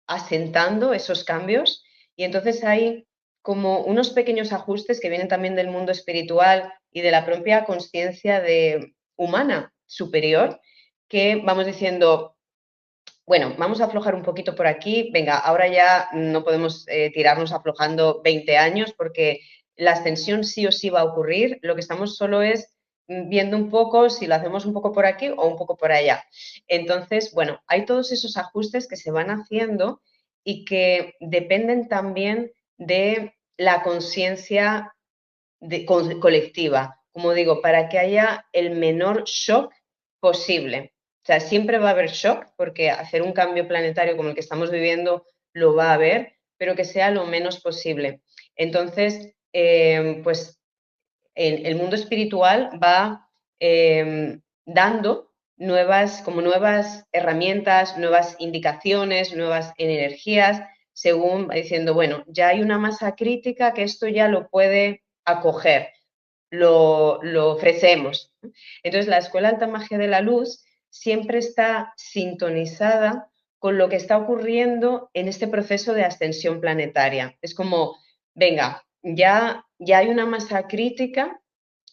[0.07, 1.83] asentando esos cambios
[2.15, 3.05] y entonces hay
[3.43, 8.41] como unos pequeños ajustes que vienen también del mundo espiritual y de la propia conciencia
[9.17, 10.61] humana superior,
[11.09, 12.37] que vamos diciendo,
[13.25, 17.51] bueno, vamos a aflojar un poquito por aquí, venga, ahora ya no podemos eh, tirarnos
[17.51, 19.41] aflojando 20 años porque
[19.75, 22.73] la ascensión sí o sí va a ocurrir, lo que estamos solo es
[23.07, 26.23] viendo un poco si lo hacemos un poco por aquí o un poco por allá.
[26.67, 30.01] Entonces, bueno, hay todos esos ajustes que se van haciendo
[30.45, 34.95] y que dependen también de la conciencia
[36.19, 39.73] colectiva, como digo, para que haya el menor shock
[40.19, 40.93] posible.
[41.23, 44.41] O sea, siempre va a haber shock porque hacer un cambio planetario como el que
[44.41, 48.21] estamos viviendo lo va a haber, pero que sea lo menos posible.
[48.55, 50.59] Entonces, eh, pues
[51.35, 53.27] el mundo espiritual va
[53.59, 60.61] eh, dando nuevas, como nuevas herramientas, nuevas indicaciones, nuevas energías,
[61.03, 65.89] según diciendo, bueno, ya hay una masa crítica que esto ya lo puede acoger,
[66.49, 67.19] lo,
[67.51, 68.31] ofrecemos.
[68.83, 73.29] Entonces, la Escuela Alta Magia de la Luz siempre está sintonizada
[73.59, 77.37] con lo que está ocurriendo en este proceso de ascensión planetaria.
[77.41, 77.97] Es como,
[78.33, 81.41] venga, ya, ya hay una masa crítica,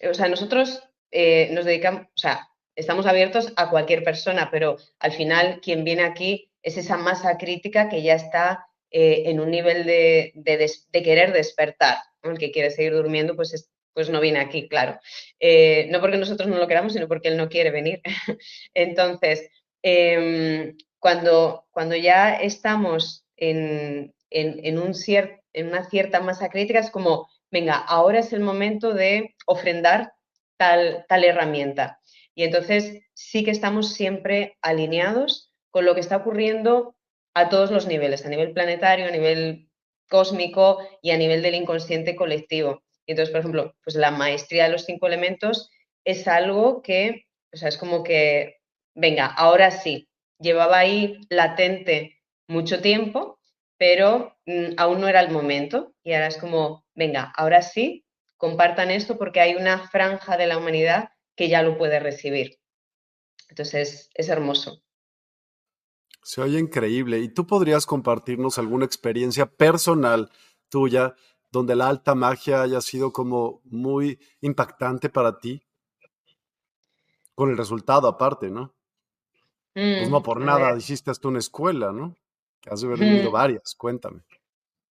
[0.09, 5.11] o sea, nosotros eh, nos dedicamos, o sea, estamos abiertos a cualquier persona, pero al
[5.11, 9.85] final quien viene aquí es esa masa crítica que ya está eh, en un nivel
[9.85, 10.33] de,
[10.93, 11.99] querer despertar.
[12.23, 14.99] El que quiere seguir durmiendo, pues, pues no viene aquí, claro.
[15.39, 18.03] Eh, no porque nosotros no lo queramos, sino porque él no quiere venir.
[18.75, 19.49] Entonces,
[19.83, 21.65] em, cuando,
[22.01, 24.95] ya estamos en, un
[25.53, 30.13] en una cierta masa crítica, es como, venga, ahora es el momento de ofrendar
[30.59, 32.01] tal herramienta.
[32.35, 36.97] Y entonces sí que estamos siempre alineados con lo que está ocurriendo
[37.35, 39.69] a todos los niveles, a nivel planetario, a nivel
[40.09, 42.83] cósmico y a nivel del inconsciente colectivo.
[43.07, 45.71] Y entonces, por ejemplo, pues la maestría de los cinco elementos
[46.05, 48.59] es algo que, o sea, es como que,
[48.95, 50.09] venga, ahora sí,
[50.39, 52.19] llevaba ahí latente
[52.49, 53.39] mucho tiempo,
[53.77, 55.95] pero mm, aún no era el momento.
[56.03, 58.05] Y ahora es como, venga, ahora sí,
[58.37, 62.59] compartan esto porque hay una franja de la humanidad que ya lo puede recibir.
[63.49, 64.83] Entonces, es hermoso.
[66.23, 67.19] Se oye increíble.
[67.19, 70.31] ¿Y tú podrías compartirnos alguna experiencia personal
[70.69, 71.15] tuya
[71.51, 75.63] donde la alta magia haya sido como muy impactante para ti?
[77.35, 78.75] Con el resultado aparte, ¿no?
[79.73, 82.17] pues no mm, por nada hiciste hasta una escuela, ¿no?
[82.61, 84.21] Que has de haber vivido varias, cuéntame.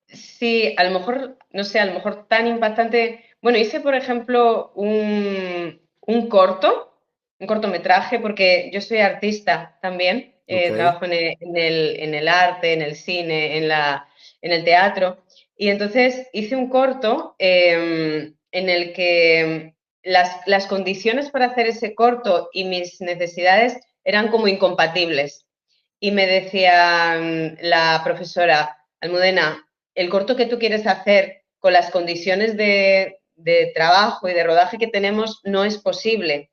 [0.08, 3.26] Sí, a lo mejor, no sé, a lo mejor tan impactante.
[3.42, 6.98] Bueno, hice, por ejemplo, un, un corto,
[7.40, 13.58] un cortometraje, porque yo soy artista también, eh, trabajo en el, arte, en el cine,
[13.58, 14.10] en, la,
[14.41, 15.24] en el teatro.
[15.56, 21.93] Y entonces hice un corto em, en el que las, las, condiciones para hacer ese
[21.93, 25.45] corto y mis necesidades eran como incompatibles.
[26.00, 27.20] Y me decía
[27.62, 34.28] la profesora Almudena, el corto que tú quieres hacer con las condiciones de, de trabajo
[34.28, 36.50] y de rodaje que tenemos no es posible.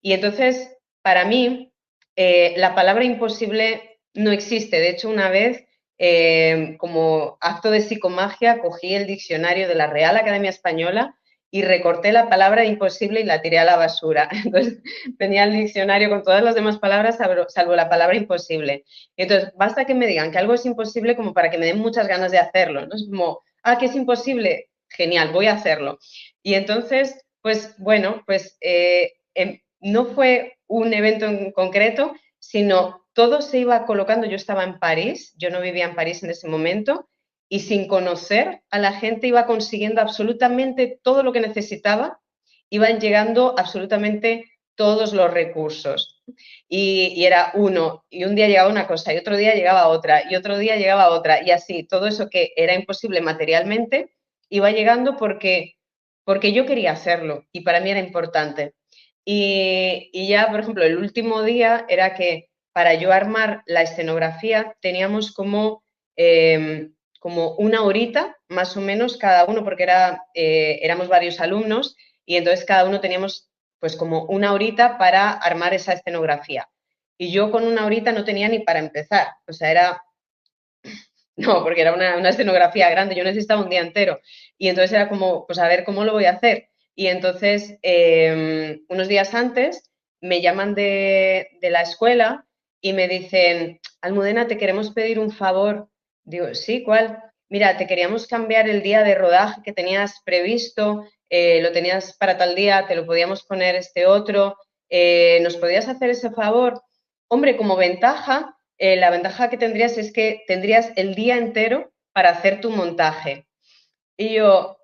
[0.00, 1.69] Y entonces, para mí,
[2.16, 4.78] eh, la palabra imposible no existe.
[4.78, 5.64] De hecho, una vez,
[5.98, 11.16] eh, como acto de psicomagia, cogí el diccionario de la Real Academia Española
[11.52, 14.28] y recorté la palabra imposible y la tiré a la basura.
[14.44, 14.78] Entonces,
[15.18, 18.84] tenía el diccionario con todas las demás palabras, salvo la palabra imposible.
[19.16, 22.06] entonces, basta que me digan que algo es imposible como para que me den muchas
[22.08, 22.86] ganas de hacerlo.
[22.86, 22.94] ¿no?
[22.94, 25.98] Es como, ah, que es imposible genial, voy a hacerlo.
[26.42, 33.42] Y entonces, pues bueno, pues eh, em, no fue un evento en concreto, sino todo
[33.42, 34.26] se iba colocando.
[34.26, 37.08] Yo estaba en París, yo no vivía en París en ese momento,
[37.48, 42.20] y sin conocer a la gente iba consiguiendo absolutamente todo lo que necesitaba,
[42.70, 44.44] iban llegando absolutamente
[44.76, 46.22] todos los recursos.
[46.68, 50.36] Y, era uno, y un día llegaba una cosa, y otro día llegaba otra, y
[50.36, 54.12] otro día llegaba otra, y así, todo eso que era imposible materialmente,
[54.48, 55.74] iba llegando porque,
[56.24, 58.74] porque yo quería hacerlo y para mí era importante.
[59.24, 65.32] Y, ya, por ejemplo, el último día era que para yo armar la escenografía teníamos
[65.32, 65.84] como,
[66.16, 71.96] em, como una horita, más o menos, cada uno, porque era, eh, éramos varios alumnos
[72.24, 73.50] y entonces cada uno teníamos
[73.80, 76.68] pues como una horita para armar esa escenografía.
[77.18, 80.02] Y yo con una horita no tenía ni para empezar, o sea, era
[81.36, 84.20] no, porque era una, escenografía grande, yo necesitaba un día entero.
[84.58, 86.69] Y entonces era como, pues a ver cómo lo voy a hacer.
[86.94, 92.46] Y entonces, em, unos días antes, me llaman de, la escuela
[92.80, 95.88] y me dicen, Almudena, te queremos pedir un favor.
[96.24, 97.22] Digo, sí, ¿cuál?
[97.48, 102.38] Mira, te queríamos cambiar el día de rodaje que tenías previsto, eh, lo tenías para
[102.38, 104.56] tal día, te lo podíamos poner este otro,
[104.88, 106.82] eh, ¿nos podías hacer ese favor?
[107.28, 112.30] Hombre, como ventaja, eh, la ventaja que tendrías es que tendrías el día entero para
[112.30, 113.46] hacer tu montaje.
[114.16, 114.79] Y yo,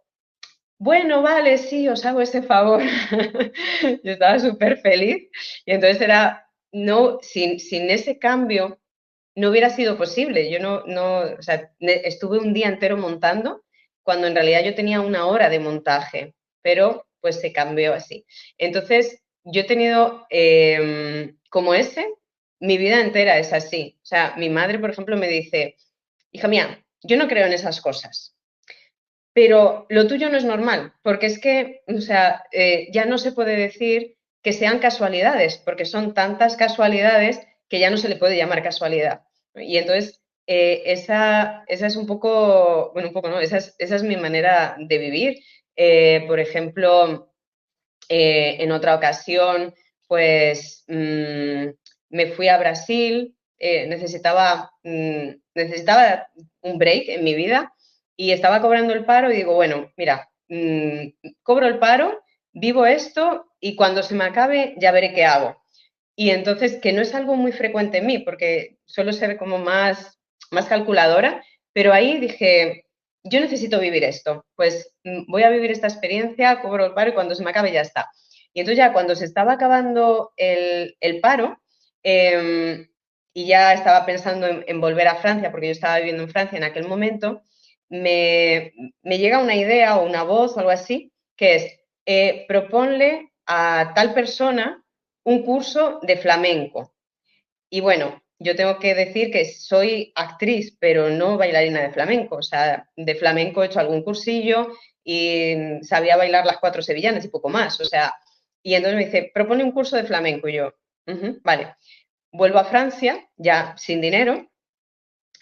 [0.78, 2.82] bueno, vale, sí, os hago ese favor.
[4.04, 5.28] yo estaba súper feliz.
[5.64, 8.78] Y entonces era, no, sin, sin ese cambio
[9.34, 10.50] no hubiera sido posible.
[10.50, 13.64] Yo no, no, o sea, estuve un día entero montando
[14.02, 18.24] cuando en realidad yo tenía una hora de montaje, pero pues se cambió así.
[18.58, 22.06] Entonces, yo he tenido em, como ese,
[22.60, 23.98] mi vida entera es así.
[24.02, 25.76] O sea, mi madre, por ejemplo, me dice,
[26.32, 28.35] hija mía, yo no creo en esas cosas.
[29.36, 33.32] Pero lo tuyo no es normal, porque es que, o sea, eh, ya no se
[33.32, 38.38] puede decir que sean casualidades, porque son tantas casualidades que ya no se le puede
[38.38, 39.24] llamar casualidad.
[39.54, 43.38] Y entonces, eh, esa, esa, es un poco, bueno, un poco, ¿no?
[43.38, 45.42] Esa es, esa es mi manera de vivir.
[45.76, 47.30] Eh, por ejemplo,
[48.08, 49.74] en otra ocasión,
[50.08, 51.66] pues mm,
[52.08, 56.26] me fui a Brasil, necesitaba, mm, necesitaba
[56.62, 57.74] un break en mi vida
[58.16, 61.08] y estaba cobrando el paro y digo, bueno, mira, mm,
[61.42, 65.56] cobro el paro, vivo esto y cuando se me acabe ya veré qué hago.
[66.14, 70.18] Y entonces, que no es algo muy frecuente en mí, porque suelo ser como más,
[70.50, 71.44] más calculadora,
[71.74, 72.86] pero ahí dije,
[73.22, 77.14] yo necesito vivir esto, pues mm, voy a vivir esta experiencia, cobro el paro y
[77.14, 78.10] cuando se me acabe ya está.
[78.54, 81.60] Y entonces ya cuando se estaba acabando el, paro,
[82.02, 82.88] em,
[83.34, 86.64] y ya estaba pensando en, volver a Francia, porque yo estaba viviendo en Francia en
[86.64, 87.42] aquel momento,
[87.88, 88.72] me,
[89.02, 94.14] llega una idea o una voz o algo así, que es, eh, proponle a tal
[94.14, 94.82] persona
[95.24, 96.94] un curso de flamenco.
[97.70, 102.36] Y bueno, yo tengo que decir que soy actriz, pero no bailarina de flamenco.
[102.36, 104.68] O sea, de flamenco he hecho algún cursillo
[105.02, 107.80] y sabía bailar las cuatro sevillanas y poco más.
[107.80, 108.12] O sea,
[108.62, 110.48] y entonces me dice, propone un curso de flamenco.
[110.48, 110.74] Y yo,
[111.42, 111.74] vale.
[112.32, 114.46] Vuelvo a Francia, ya sin dinero,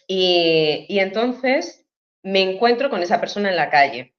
[0.07, 1.84] y, y entonces
[2.25, 4.15] me encuentro con esa persona en la calle.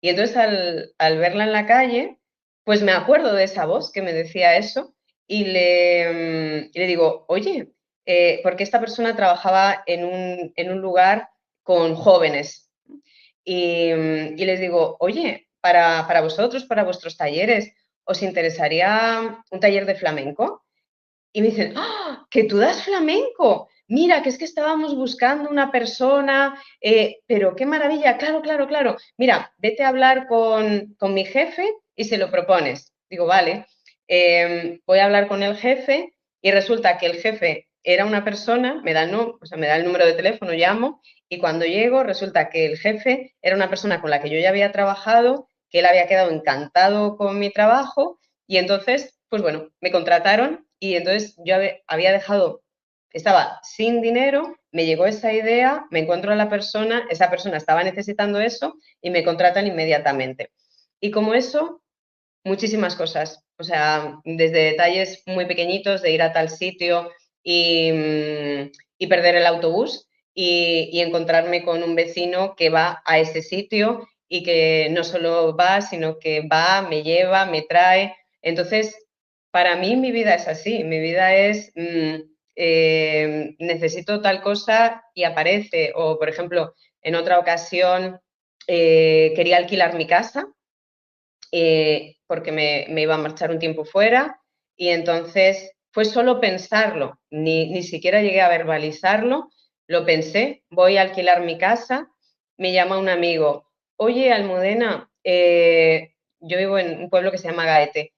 [0.00, 2.18] Y entonces al, verla en la calle,
[2.64, 4.96] pues me acuerdo de esa voz que me decía eso
[5.28, 7.72] y le, le digo, oye,
[8.06, 11.28] eh, porque esta persona trabajaba en un, lugar
[11.62, 12.70] con jóvenes.
[13.44, 17.72] Y, les digo, oye, para, para, vosotros, para vuestros talleres,
[18.04, 20.64] ¿os interesaría un taller de flamenco?
[21.32, 22.26] Y me dicen, ¡ah!
[22.30, 23.68] ¿Que tú das flamenco?
[23.92, 28.96] Mira, que es que estábamos buscando una persona, eh, pero qué maravilla, claro, claro, claro,
[29.18, 32.94] mira, vete a hablar con, mi jefe y se lo propones.
[33.10, 33.66] Digo, vale,
[34.08, 38.80] em, voy a hablar con el jefe y resulta que el jefe era una persona,
[38.82, 42.78] me da, me da el número de teléfono, llamo y cuando llego resulta que el
[42.78, 46.30] jefe era una persona con la que yo ya había trabajado, que él había quedado
[46.30, 52.61] encantado con mi trabajo y entonces, pues bueno, me contrataron y entonces yo había dejado
[53.12, 57.84] estaba sin dinero, me llegó esa idea, me encuentro a la persona, esa persona estaba
[57.84, 60.50] necesitando eso y me contratan inmediatamente.
[61.00, 61.82] Y como eso,
[62.44, 63.44] muchísimas cosas.
[63.58, 67.10] O sea, desde detalles muy pequeñitos de ir a tal sitio
[67.42, 74.08] y, mm, perder el autobús y, encontrarme con un vecino que va a ese sitio
[74.28, 78.14] y que no solo va, sino que va, me lleva, me trae.
[78.40, 78.96] Entonces,
[79.50, 80.84] para mí mi vida es así.
[80.84, 81.72] Mi vida es...
[81.74, 85.92] Mm, eh, necesito tal cosa y aparece.
[85.94, 88.20] O, por ejemplo, en otra ocasión
[88.66, 90.46] eh, quería alquilar mi casa
[91.50, 94.40] eh, porque me, iba a marchar un tiempo fuera
[94.76, 99.50] y entonces fue solo pensarlo, ni, ni siquiera llegué a verbalizarlo,
[99.86, 102.08] lo pensé, voy a alquilar mi casa,
[102.56, 108.14] me llama un amigo, oye, Almudena, yo vivo en un pueblo que se llama Gaete,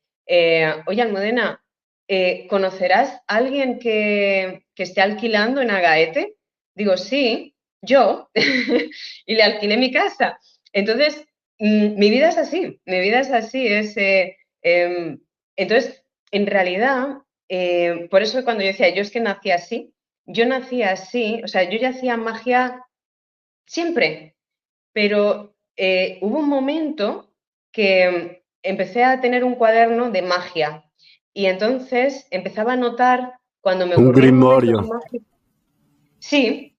[0.86, 1.63] oye, Almudena,
[2.08, 6.36] eh, ¿conocerás a alguien que, esté alquilando en Agaete?
[6.74, 8.30] Digo, sí, yo,
[9.26, 10.38] y le alquilé mi casa.
[10.72, 11.24] Entonces,
[11.58, 13.96] mm, mi vida es así, mi vida es así, es...
[13.96, 15.20] Eh, em,
[15.56, 19.94] entonces, en realidad, eh, por eso cuando yo decía, yo es que nací así,
[20.26, 22.84] yo nací así, o sea, yo ya hacía magia
[23.66, 24.36] siempre,
[24.92, 25.54] pero
[26.20, 27.30] hubo un momento
[27.72, 30.83] que empecé a tener un cuaderno de magia,
[31.34, 33.96] y entonces empezaba a notar cuando me...
[33.96, 34.88] Un grimorio.
[36.20, 36.76] Sí,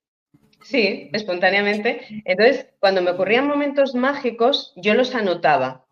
[0.62, 2.22] sí, espontáneamente.
[2.24, 5.84] Entonces, cuando me ocurrían momentos mágicos, yo los anotaba.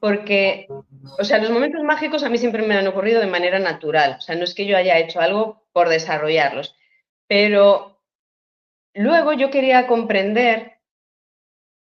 [0.00, 0.66] Porque,
[1.18, 4.16] o sea, los momentos mágicos a mí siempre me han ocurrido de manera natural.
[4.18, 6.74] O sea, no es que yo haya hecho algo por desarrollarlos.
[7.28, 8.00] Pero
[8.94, 10.71] luego yo quería comprender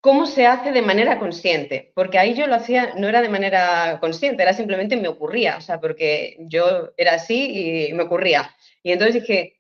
[0.07, 3.99] cómo se hace de manera consciente, porque ahí yo lo hacía, no era de manera
[4.01, 8.55] consciente, era simplemente me ocurría, o sea, porque yo era así y me ocurría.
[8.85, 9.59] Y entonces dije,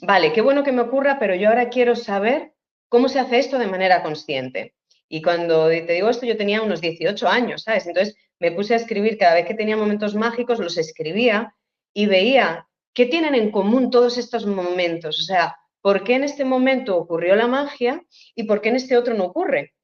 [0.00, 2.52] vale, qué bueno que me ocurra, pero yo ahora quiero saber
[2.88, 4.76] cómo se hace esto de manera consciente.
[5.08, 7.88] Y cuando te digo esto, yo tenía unos 18 años, ¿sabes?
[7.88, 11.56] Entonces me puse a escribir cada vez que tenía momentos mágicos, los escribía
[11.92, 15.18] y veía ¿qué tienen en común todos estos momentos?
[15.18, 18.00] O sea, ¿por qué en este momento ocurrió la magia
[18.36, 19.74] y por qué en este otro no ocurre?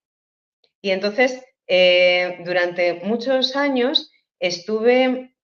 [0.85, 5.35] Y entonces, eh, durante muchos años estuve,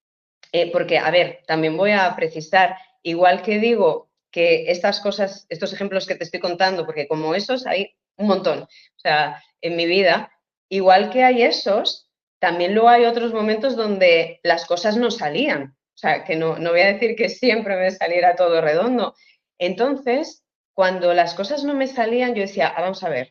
[0.52, 5.72] eh, porque, a ver, también voy a precisar, igual que digo que estas cosas, estos
[5.72, 9.86] ejemplos que te estoy contando, porque como esos hay un montón, o sea, en mi
[9.86, 10.30] vida,
[10.68, 15.74] igual que hay esos, también luego hay otros momentos donde las cosas no salían.
[15.94, 19.14] O sea, que no, no voy a decir que siempre me saliera todo redondo.
[19.58, 23.30] Entonces, cuando las cosas no me salían, yo decía, ah, vamos a ver,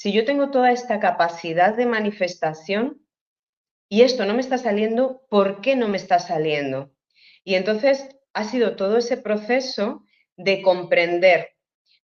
[0.00, 3.06] si yo tengo toda esta capacidad de manifestación
[3.86, 6.90] y esto no me está saliendo, ¿por qué no me está saliendo?
[7.44, 10.06] Y entonces ha sido todo ese proceso
[10.38, 11.50] de comprender.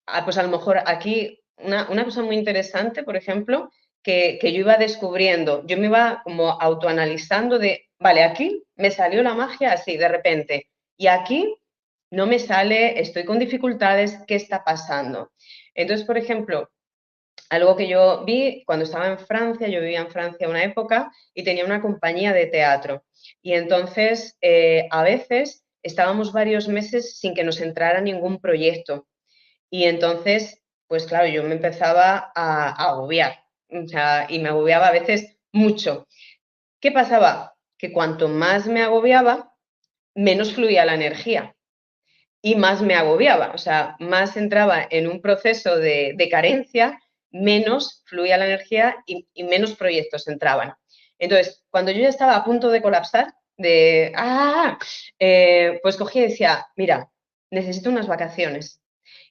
[0.05, 3.69] Ah, pues a lo mejor aquí una, una cosa muy interesante, por ejemplo,
[4.01, 9.33] que, yo iba descubriendo, yo me iba como autoanalizando de, vale, aquí me salió la
[9.33, 11.57] magia así de repente y aquí
[12.09, 15.33] no me sale, estoy con dificultades, ¿qué está pasando?
[15.75, 16.69] Entonces, por ejemplo,
[17.49, 21.43] algo que yo vi cuando estaba en Francia, yo vivía en Francia una época y
[21.43, 23.03] tenía una compañía de teatro.
[23.41, 29.07] Y entonces, eh, a veces estábamos varios meses sin que nos entrara ningún proyecto.
[29.69, 33.43] Y entonces, pues claro, yo me empezaba a agobiar
[34.29, 36.07] y me agobiaba a veces mucho.
[36.79, 37.55] ¿Qué pasaba?
[37.77, 39.53] Que cuanto más me agobiaba,
[40.13, 41.55] menos fluía la energía
[42.41, 46.99] y más me agobiaba, o sea, más entraba en un proceso de, carencia,
[47.31, 50.73] menos fluía la energía y, menos proyectos entraban.
[51.17, 54.77] Entonces, cuando yo ya estaba a punto de colapsar, de, ah,
[55.19, 57.11] eh, pues cogía y decía, mira,
[57.51, 58.81] necesito unas vacaciones.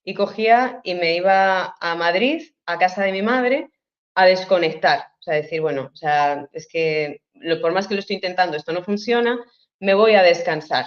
[0.05, 3.70] Y cogía y me iba a Madrid, a casa de mi madre,
[4.14, 5.09] a desconectar.
[5.18, 7.22] O sea, decir, bueno, o sea, es que
[7.61, 9.38] por más que lo estoy intentando, esto no funciona,
[9.78, 10.86] me voy a descansar.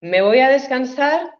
[0.00, 1.34] Me voy a descansar,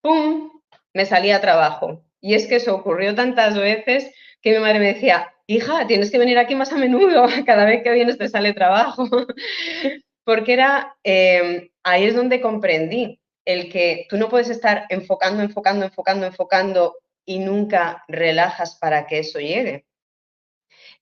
[0.00, 0.50] ¡pum!
[0.92, 2.04] Me salía a trabajo.
[2.20, 4.12] Y es que eso ocurrió tantas veces
[4.42, 7.82] que mi madre me decía, hija, tienes que venir aquí más a menudo, cada vez
[7.82, 9.08] que vienes te sale trabajo.
[10.24, 15.86] Porque era, eh, ahí es donde comprendí el que tú no puedes estar enfocando, enfocando,
[15.86, 19.86] enfocando, enfocando y nunca relajas para que eso llegue.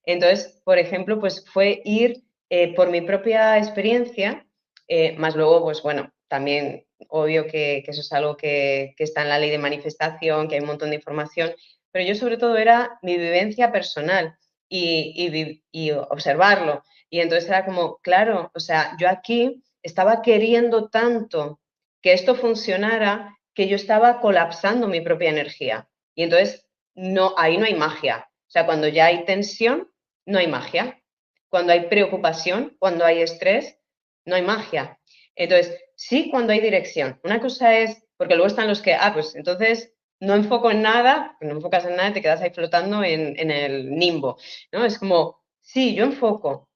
[0.05, 4.47] Entonces, por ejemplo, pues fue ir eh, por mi propia experiencia,
[4.87, 9.39] eh, más luego, pues bueno, también obvio que, eso es algo que, está en la
[9.39, 11.53] ley de manifestación, que hay un montón de información,
[11.91, 14.37] pero yo sobre todo era mi vivencia personal
[14.69, 16.83] y, y observarlo.
[17.09, 21.59] Y entonces era como, claro, o sea, yo aquí estaba queriendo tanto
[22.01, 25.87] que esto funcionara que yo estaba colapsando mi propia energía.
[26.13, 28.29] Y entonces, no, ahí no hay magia.
[28.47, 29.89] O sea, cuando ya hay tensión,
[30.25, 31.01] no hay magia.
[31.49, 33.77] Cuando hay preocupación, cuando hay estrés,
[34.25, 34.99] no hay magia.
[35.37, 37.19] Entonces, sí cuando hay dirección.
[37.23, 41.37] Una cosa es, porque luego están los que, ah, pues entonces no enfoco en nada,
[41.41, 44.37] no enfocas en nada y te quedas ahí flotando en, el nimbo,
[44.71, 44.83] ¿no?
[44.83, 46.69] Es como, sí, yo enfoco.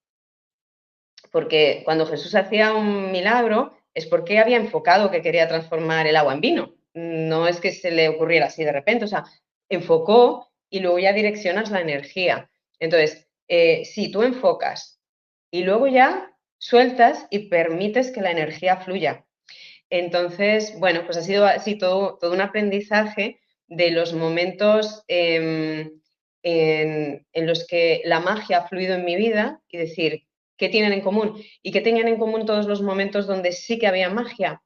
[1.31, 6.33] Porque cuando Jesús hacía un milagro, es porque había enfocado que quería transformar el agua
[6.33, 6.75] en vino.
[6.93, 9.25] No es que se le ocurriera así de repente, o sea,
[9.69, 12.51] enfocó y luego ya direccionas la energía.
[12.79, 15.01] Entonces, eh, si tú enfocas
[15.49, 16.30] y luego ya
[16.61, 19.25] sueltas y permites que la energía fluya.
[19.89, 25.91] Entonces, bueno, pues ha sido así todo, todo un aprendizaje de los momentos em,
[26.43, 31.01] en, los que la magia ha fluido en mi vida y decir, ¿qué tienen en
[31.01, 31.43] común?
[31.63, 34.61] ¿Y qué tenían en común todos los momentos donde sí que había magia?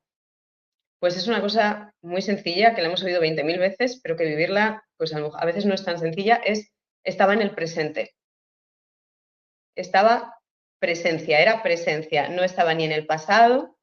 [0.99, 4.83] Pues es una cosa muy sencilla, que la hemos oído 20.000 veces, pero que vivirla,
[4.97, 6.71] pues a veces no es tan sencilla, es
[7.03, 8.15] estaba en el presente
[9.75, 10.34] estaba
[10.85, 13.75] presencia, era presencia, no estaba ni en el pasado,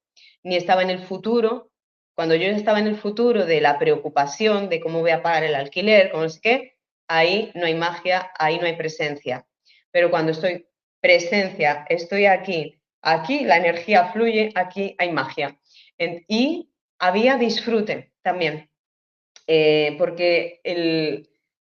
[0.44, 1.72] ni estaba en el futuro.
[2.14, 5.56] Cuando yo estaba en el futuro de la preocupación de cómo voy a pagar el
[5.56, 6.76] alquiler, cómo es que,
[7.08, 9.44] ahí no hay magia, ahí no hay presencia.
[9.90, 10.68] Pero cuando estoy
[11.00, 15.58] presencia, estoy aquí, aquí la energía fluye, aquí hay magia.
[15.98, 18.70] y había disfrute también,
[19.48, 21.28] eh, porque el,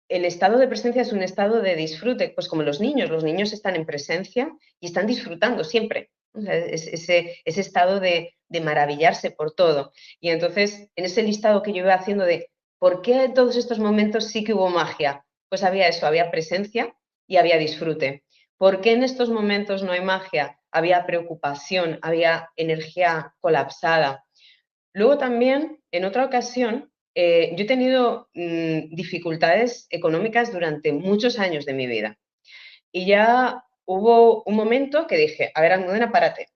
[0.09, 3.53] el estado de presencia es un estado de disfrute, pues como los niños, los niños
[3.53, 6.11] están en presencia y están disfrutando siempre.
[6.35, 9.93] ese, estado de, maravillarse por todo.
[10.21, 13.79] Y entonces, en ese listado que yo iba haciendo de por qué en todos estos
[13.79, 16.95] momentos sí que hubo magia, pues había eso, había presencia
[17.27, 18.25] y había disfrute.
[18.59, 20.61] ¿Por qué en estos momentos no hay magia?
[20.71, 24.25] Había preocupación, había energía colapsada.
[24.93, 31.65] Luego también, en otra ocasión, eh, yo he tenido mm, dificultades económicas durante muchos años
[31.65, 32.19] de mi vida.
[32.93, 36.49] Y ya hubo un momento que dije, a ver, Almudena, párate.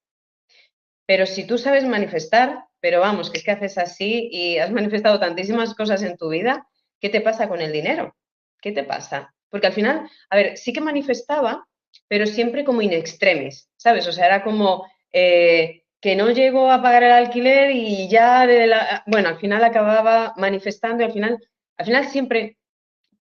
[1.06, 5.18] Pero si tú sabes manifestar, pero vamos, que es que haces así y has manifestado
[5.18, 6.68] tantísimas cosas en tu vida,
[7.00, 8.14] ¿qué te pasa con el dinero?
[8.60, 9.34] ¿Qué te pasa?
[9.48, 11.66] Porque al final, a ver, sí que manifestaba,
[12.06, 14.06] pero siempre como in extremis, ¿sabes?
[14.06, 19.28] O sea, era como eh, que no llego a pagar el alquiler y ya, bueno,
[19.28, 21.38] al final acababa manifestando y al final,
[21.76, 22.58] al final siempre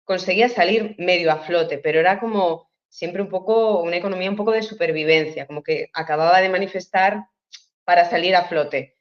[0.04, 4.52] conseguía salir medio a flote, pero era como siempre un poco, una economía un poco
[4.52, 7.26] de supervivencia, como que acababa de manifestar
[7.84, 8.96] para salir a flote.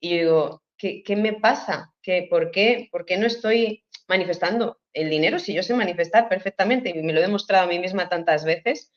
[0.00, 1.92] Y digo, ¿qué, me pasa?
[2.02, 6.90] ¿Qué, por, qué, ¿Por qué no estoy manifestando el dinero si yo sé manifestar perfectamente
[6.90, 8.92] y me lo he demostrado a mí misma tantas veces?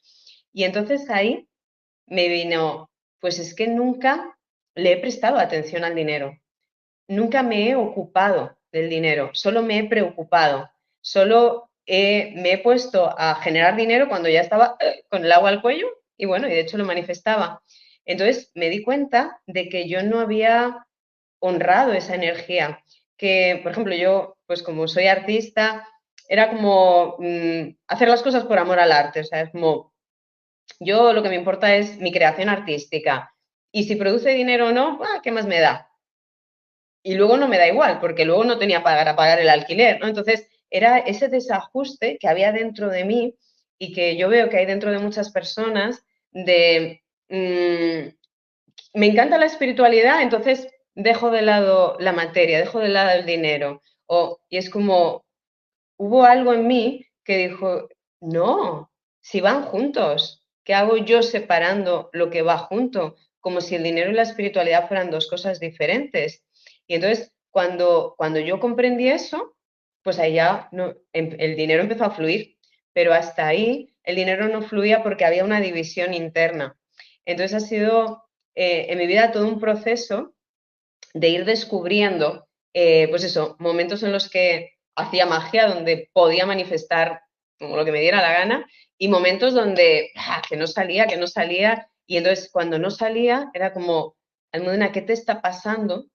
[0.53, 1.47] Y entonces ahí
[2.05, 2.90] me vino,
[3.21, 4.37] pues es que nunca
[4.75, 6.37] le he prestado atención al dinero,
[7.07, 10.69] nunca me he ocupado del dinero, solo me he preocupado,
[10.99, 15.61] solo me he puesto a generar dinero cuando ya estaba eh, con el agua al
[15.61, 17.61] cuello y bueno, y de hecho lo manifestaba.
[18.05, 20.85] Entonces me di cuenta de que yo no había
[21.39, 22.83] honrado esa energía,
[23.17, 25.87] que por ejemplo yo, pues como soy artista,
[26.27, 29.90] era como mm, hacer las cosas por amor al arte, o sea, es como
[30.81, 33.31] yo lo que me importa es mi creación artística
[33.71, 35.89] y si produce dinero o no, ah, ¿qué más me da?
[37.03, 40.07] Y luego no me da igual, porque luego no tenía para pagar el alquiler, ¿no?
[40.07, 43.35] Entonces, era ese desajuste que había dentro de mí
[43.77, 48.09] y que yo veo que hay dentro de muchas personas de, mm,
[48.93, 53.83] me encanta la espiritualidad, entonces dejo de lado la materia, dejo de lado el dinero.
[54.07, 55.25] O, y es como,
[55.97, 57.87] hubo algo en mí que dijo,
[58.19, 63.15] no, si van juntos, ¿qué hago yo separando lo que va junto?
[63.39, 66.43] Como si el dinero y la espiritualidad fueran dos cosas diferentes.
[66.87, 69.55] Y entonces, cuando, cuando yo comprendí eso,
[70.03, 72.57] pues ya no, em, el dinero empezó a fluir,
[72.93, 76.77] pero hasta ahí el dinero no fluía porque había una división interna.
[77.25, 78.23] Entonces ha sido
[78.55, 80.33] eh, en mi vida todo un proceso
[81.13, 87.21] de ir descubriendo, eh, pues eso, momentos en los que hacía magia, donde podía manifestar
[87.59, 88.67] como lo que me diera la gana,
[89.01, 93.49] y momentos donde ah, que no salía, que no salía, y entonces cuando no salía
[93.51, 94.15] era como,
[94.51, 96.05] Almudena, ¿qué te está pasando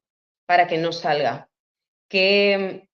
[0.46, 1.50] para que no salga?
[2.08, 2.88] ¿Qué,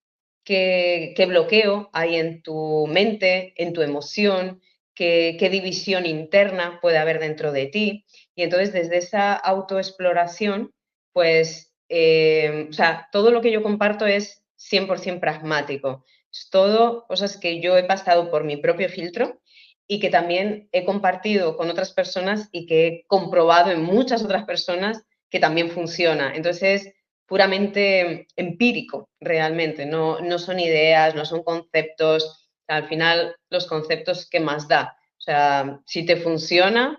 [0.45, 4.63] qué, bloqueo hay en tu mente, en tu emoción,
[4.95, 8.07] qué, división interna puede haber dentro de ti.
[8.35, 10.73] Y entonces desde esa autoexploración,
[11.13, 16.07] pues, eh, o sea, todo lo que yo comparto es 100% pragmático.
[16.33, 19.43] Es todo cosas que yo he pasado por mi propio filtro
[19.87, 24.45] y que también he compartido con otras personas y que he comprobado en muchas otras
[24.45, 26.33] personas que también funciona.
[26.35, 26.93] Entonces,
[27.27, 34.41] puramente empírico, realmente, no, no son ideas, no son conceptos, al final los conceptos, ¿qué
[34.41, 34.97] más da?
[35.19, 36.99] O sea, si te funciona,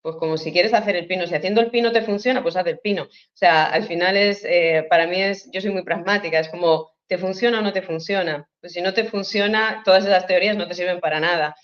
[0.00, 2.66] pues como si quieres hacer el pino, si haciendo el pino te funciona, pues haz
[2.66, 3.04] el pino.
[3.04, 6.90] O sea, al final es, eh, para mí es, yo soy muy pragmática, es como,
[7.06, 8.48] ¿te funciona o no te funciona?
[8.60, 11.54] Pues si no te funciona, todas esas teorías no te sirven para nada.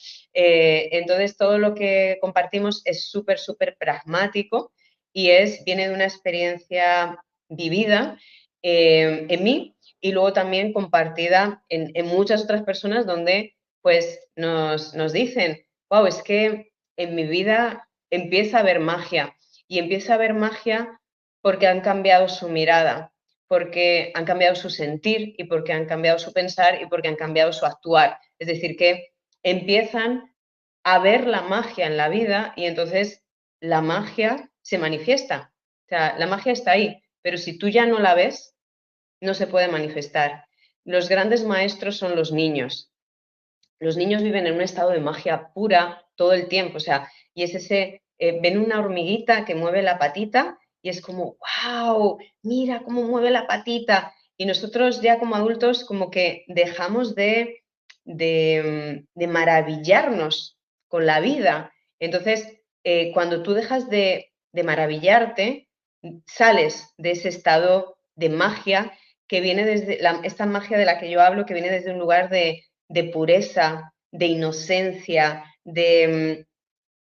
[0.41, 4.71] Eh, entonces, todo lo que compartimos es súper, súper pragmático
[5.13, 7.19] y es, viene de una experiencia
[7.49, 8.17] vivida
[8.63, 15.13] eh, en mí y luego también compartida en, muchas otras personas donde pues nos, nos
[15.13, 15.61] dicen,
[15.91, 19.37] wow, es que en mi vida empieza a haber magia
[19.67, 21.01] y empieza a haber magia
[21.43, 23.13] porque han cambiado su mirada,
[23.49, 27.53] porque han cambiado su sentir y porque han cambiado su pensar y porque han cambiado
[27.53, 28.21] su actuar.
[28.39, 29.09] Es decir, que
[29.43, 30.35] empiezan
[30.85, 33.25] a ver la magia en la vida y entonces
[33.61, 35.53] la magia se manifiesta.
[35.87, 38.57] O sea, la magia está ahí pero si tú ya no la ves,
[39.21, 40.47] no se puede manifestar.
[40.85, 42.93] Los grandes maestros son los niños.
[43.81, 47.43] Los niños viven en un estado de magia pura todo el tiempo, o sea, y
[47.43, 51.37] es ese, eh, ven una hormiguita que mueve la patita y es como,
[51.67, 54.15] wow, mira cómo mueve la patita.
[54.37, 57.63] Y nosotros ya como adultos como que dejamos de,
[58.09, 61.73] de, maravillarnos con la vida.
[62.01, 65.69] Entonces, eh, cuando tú dejas de, de maravillarte,
[66.27, 68.93] sales de ese estado de magia
[69.29, 72.31] que viene desde, esta magia de la que yo hablo, que viene desde un lugar
[72.31, 72.65] de,
[73.13, 76.47] pureza, de inocencia, de, mm,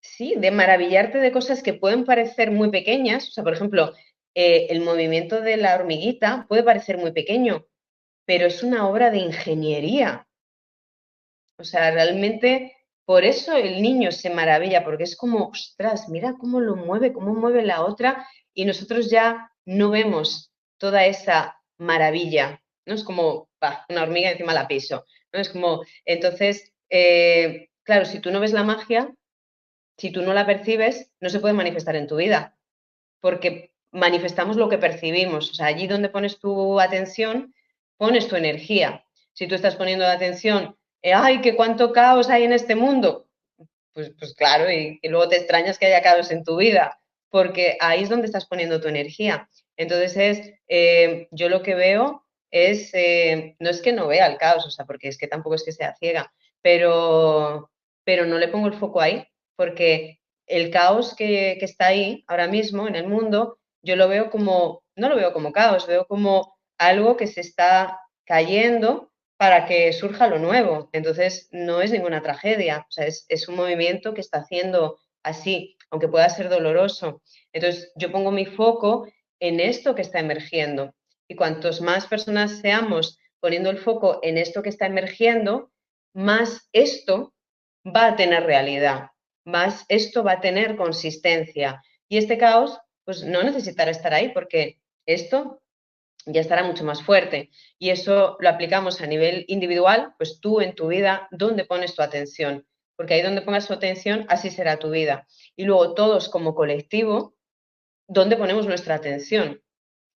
[0.00, 3.28] sí, de maravillarte de cosas que pueden parecer muy pequeñas.
[3.28, 3.94] O sea, por ejemplo,
[4.34, 7.66] eh, el movimiento de la hormiguita puede parecer muy pequeño,
[8.26, 10.27] pero es una obra de ingeniería.
[11.58, 16.60] O sea, realmente por eso el niño se maravilla, porque es como, ostras, mira cómo
[16.60, 22.94] lo mueve, cómo mueve la otra, y nosotros ya no vemos toda esa maravilla, ¿no?
[22.94, 23.48] Es como
[23.88, 25.40] una hormiga encima la piso, ¿no?
[25.40, 29.12] Es como, entonces, eh, claro, si tú no ves la magia,
[29.96, 32.56] si tú no la percibes, no se puede manifestar en tu vida,
[33.20, 35.50] porque manifestamos lo que percibimos.
[35.50, 37.54] O sea, allí donde pones tu atención,
[37.96, 39.04] pones tu energía.
[39.32, 43.28] Si tú estás poniendo la atención, ay, que cuánto caos hay en este mundo,
[43.92, 48.02] pues, pues claro, y, luego te extrañas que haya caos en tu vida, porque ahí
[48.02, 49.48] es donde estás poniendo tu energía.
[49.76, 54.38] Entonces, es, eh, yo lo que veo es, eh, no es que no vea el
[54.38, 56.32] caos, o sea, porque es que tampoco es que sea ciega,
[56.62, 57.70] pero,
[58.04, 59.26] pero no le pongo el foco ahí,
[59.56, 64.30] porque el caos que, que está ahí ahora mismo en el mundo yo lo veo
[64.30, 69.07] como, no lo veo como caos, veo como algo que se está cayendo
[69.38, 70.90] para que surja lo nuevo.
[70.92, 76.28] Entonces, no es ninguna tragedia, sea, es, un movimiento que está haciendo así, aunque pueda
[76.28, 77.22] ser doloroso.
[77.52, 79.08] Entonces, yo pongo mi foco
[79.40, 80.94] en esto que está emergiendo.
[81.28, 85.70] Y cuantos más personas seamos poniendo el foco en esto que está emergiendo,
[86.12, 87.32] más esto
[87.86, 89.10] va a tener realidad,
[89.44, 91.80] más esto va a tener consistencia.
[92.08, 95.62] Y este caos pues no necesitará estar ahí porque esto
[96.32, 97.50] ya estará mucho más fuerte.
[97.78, 102.02] Y eso lo aplicamos a nivel individual, pues tú en tu vida, ¿dónde pones tu
[102.02, 102.66] atención?
[102.96, 105.26] Porque ahí donde pongas tu atención, así será tu vida.
[105.56, 107.36] Y luego todos como colectivo,
[108.06, 109.62] ¿dónde ponemos nuestra atención?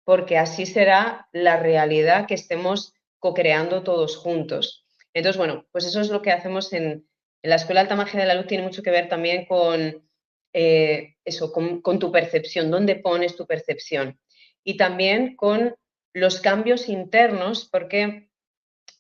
[0.05, 4.85] Porque así será la realidad que estemos co-creando todos juntos.
[5.15, 7.07] Entonces, bueno, pues eso es lo que hacemos en,
[7.45, 10.09] la Escuela Alta Magia de la Luz, tiene mucho que ver también con
[10.53, 14.21] eh, eso, con, tu percepción, dónde pones tu percepción.
[14.65, 15.75] Y también con
[16.13, 18.29] los cambios internos, porque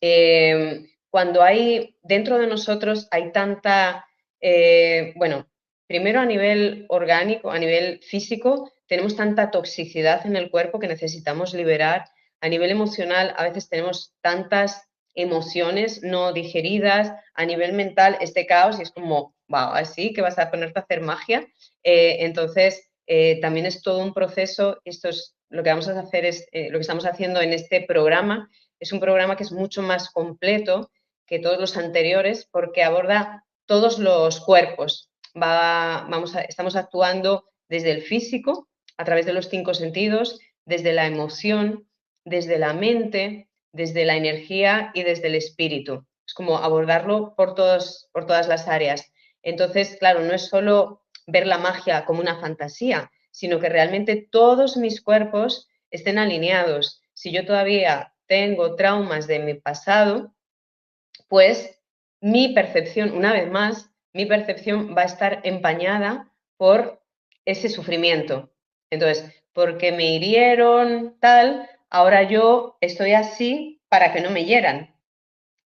[0.00, 4.06] eh, cuando hay, dentro de nosotros hay tanta,
[4.40, 5.48] eh, bueno,
[5.86, 11.54] primero a nivel orgánico, a nivel físico, tenemos tanta toxicidad en el cuerpo que necesitamos
[11.54, 12.06] liberar.
[12.40, 14.82] A nivel emocional, a veces tenemos tantas
[15.14, 20.50] emociones no digeridas, a nivel mental, este caos y es como, así que vas a
[20.50, 21.46] ponerte a hacer magia.
[21.84, 22.88] Eh, entonces,
[23.42, 26.78] también es todo un proceso, esto es lo que vamos a hacer es, eh, lo
[26.78, 28.50] que estamos haciendo en este programa,
[28.80, 30.90] es un programa que es mucho más completo
[31.26, 35.10] que todos los anteriores porque aborda todos los cuerpos.
[35.40, 41.06] Va, vamos estamos actuando desde el físico, a través de los cinco sentidos, desde la
[41.06, 41.86] emoción,
[42.24, 46.06] desde la mente, desde la energía y desde el espíritu.
[46.26, 49.12] Es como abordarlo por, todos, por todas las áreas.
[49.42, 54.76] Entonces, claro, no es solo ver la magia como una fantasía, sino que realmente todos
[54.76, 57.02] mis cuerpos estén alineados.
[57.12, 60.32] Si yo todavía tengo traumas de mi pasado,
[61.28, 61.80] pues
[62.20, 67.02] mi percepción, una vez más, mi percepción va a estar empañada por
[67.44, 68.52] ese sufrimiento.
[68.90, 74.94] Entonces, porque me hirieron tal, ahora yo estoy así para que no me hieran.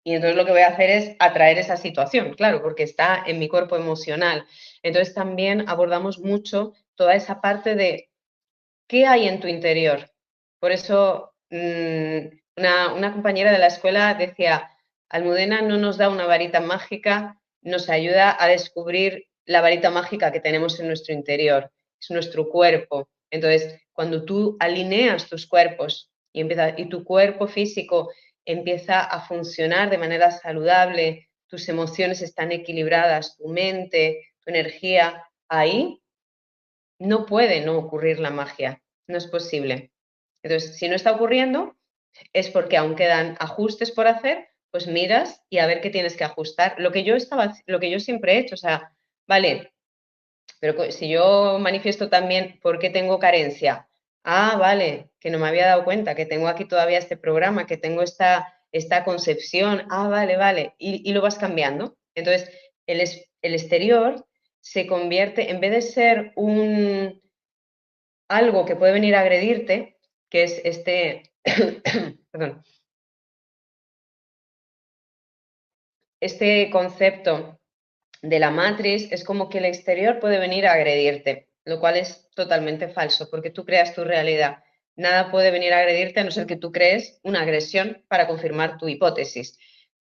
[0.05, 3.39] Y entonces lo que voy a hacer es atraer esa situación, claro, porque está en
[3.39, 4.47] mi cuerpo emocional.
[4.83, 8.11] Entonces también abordamos mucho toda esa parte de
[8.89, 10.11] qué hay en tu interior.
[10.61, 12.27] Por eso mm,
[12.57, 14.71] una, compañera de la escuela decía,
[15.09, 20.41] Almudena no nos da una varita mágica, nos ayuda a descubrir la varita mágica que
[20.41, 21.71] tenemos en nuestro interior,
[22.01, 23.09] es nuestro cuerpo.
[23.31, 28.11] Entonces, cuando tú alineas tus cuerpos y, empieza, y tu cuerpo físico
[28.45, 36.01] empieza a funcionar de manera saludable, tus emociones están equilibradas, tu mente, tu energía, ahí
[36.99, 39.93] no puede no ocurrir la magia, no es posible.
[40.43, 41.77] Entonces, si no está ocurriendo,
[42.33, 46.25] es porque aún quedan ajustes por hacer, pues miras y a ver qué tienes que
[46.25, 46.75] ajustar.
[46.79, 48.93] Lo que yo estaba, lo que yo siempre he hecho, o sea,
[49.27, 49.73] vale,
[50.61, 53.89] pero si yo manifiesto también por qué tengo carencia,
[54.25, 57.77] ah, vale, que no me había dado cuenta, que tengo aquí todavía este programa, que
[57.77, 61.97] tengo esta, esta concepción, ah, vale, vale, y, lo vas cambiando.
[62.15, 62.51] Entonces,
[62.87, 63.01] el,
[63.43, 64.27] el exterior
[64.61, 67.23] se convierte, en vez de ser un
[68.29, 69.99] algo que puede venir a agredirte,
[70.29, 71.33] que es este,
[72.31, 72.63] perdón,
[76.21, 77.59] este concepto
[78.23, 82.31] de la matriz, es como que el exterior puede venir a agredirte lo cual es
[82.35, 84.65] totalmente falso, porque tú creas tu realidad.
[84.97, 88.79] Nada puede venir a agredirte a no ser que tú crees una agresión para confirmar
[88.79, 89.59] tu hipótesis.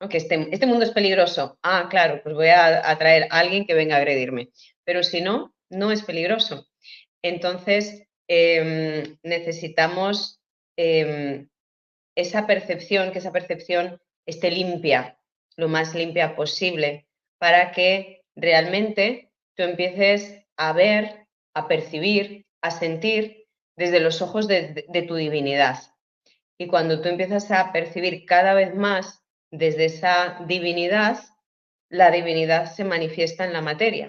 [0.10, 1.58] Que este, este, mundo es peligroso.
[1.64, 4.50] Ah, claro, pues voy a atraer a alguien que venga a agredirme.
[4.84, 6.68] Pero si no, no es peligroso.
[7.24, 10.40] Entonces, em, necesitamos
[10.78, 11.50] em,
[12.16, 15.18] esa percepción, que esa percepción esté limpia,
[15.56, 17.08] lo más limpia posible,
[17.40, 21.28] para que realmente tú empieces a ver
[21.58, 25.80] a percibir, a sentir desde los ojos de, tu divinidad.
[26.60, 31.20] Y cuando tú empiezas a percibir cada vez más desde esa divinidad,
[31.90, 34.08] la divinidad se manifiesta en la materia.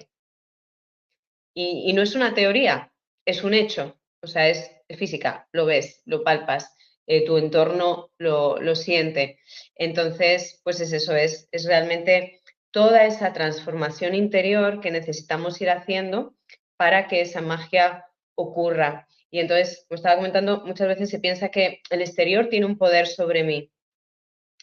[1.53, 2.93] Y, no es una teoría,
[3.25, 3.99] es un hecho.
[4.21, 6.75] o sea, es, física, lo ves, lo palpas,
[7.05, 9.39] eh, tu entorno lo, siente.
[9.75, 16.35] Entonces, pues es eso, es, es realmente toda esa transformación interior que necesitamos ir haciendo
[16.77, 19.07] para que esa magia ocurra.
[19.31, 23.07] Y entonces, como estaba comentando, muchas veces se piensa que el exterior tiene un poder
[23.07, 23.71] sobre mí,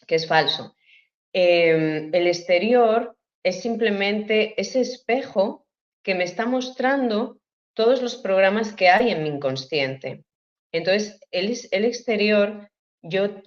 [0.07, 0.75] que es falso.
[1.33, 5.67] Em, el exterior es simplemente ese espejo
[6.03, 7.39] que me está mostrando
[7.73, 10.23] todos los programas que hay en mi inconsciente.
[10.71, 12.69] Entonces, el, el exterior,
[13.01, 13.41] yo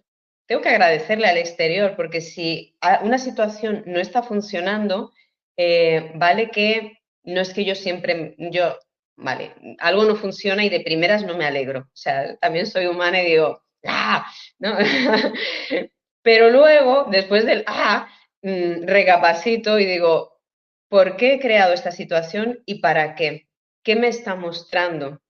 [0.47, 5.13] tengo que agradecerle al exterior, porque si una situación no está funcionando,
[5.57, 8.79] eh, vale que no es que yo siempre, yo,
[9.17, 11.81] vale, algo no funciona y de primeras no me alegro.
[11.81, 14.27] O sea, también soy humana y digo, ¡ah!
[14.59, 14.77] ¿no?
[16.23, 18.09] Pero luego, después del ¡ah!
[18.43, 20.41] Mm, recapacito y digo,
[20.89, 23.49] ¿por qué he creado esta situación y para qué?
[23.83, 25.21] ¿Qué me está mostrando?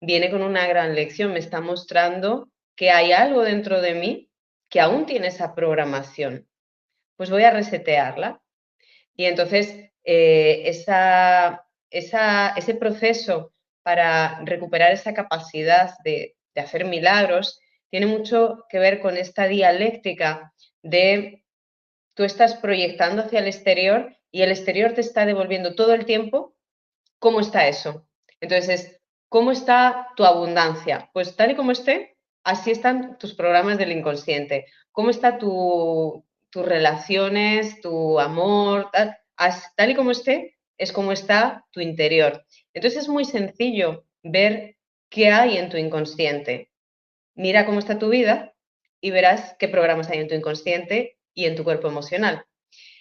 [0.00, 4.30] Viene con una gran lección, me está mostrando que hay algo dentro de mí
[4.68, 6.48] que aún tiene esa programación.
[7.16, 8.42] Pues voy a resetearla.
[9.14, 13.52] Y entonces eh, esa, ese proceso
[13.82, 17.60] para recuperar esa capacidad de, de hacer milagros
[17.92, 21.44] tiene mucho que ver con esta dialéctica de
[22.14, 26.54] tú estás proyectando hacia el exterior y el exterior te está devolviendo todo el tiempo
[27.18, 28.08] cómo está eso.
[28.40, 31.10] Entonces, ¿cómo está tu abundancia?
[31.12, 34.64] Pues tal y como esté, así están tus programas del inconsciente.
[34.90, 38.90] ¿Cómo está tu, tus relaciones, tu amor?
[38.90, 39.18] Tal,
[39.76, 42.42] tal y como esté, es como está tu interior.
[42.72, 44.78] Entonces es muy sencillo ver
[45.10, 46.71] qué hay en tu inconsciente.
[47.34, 48.54] Mira cómo está tu vida
[49.00, 52.44] y verás qué programas hay en tu inconsciente y en tu cuerpo emocional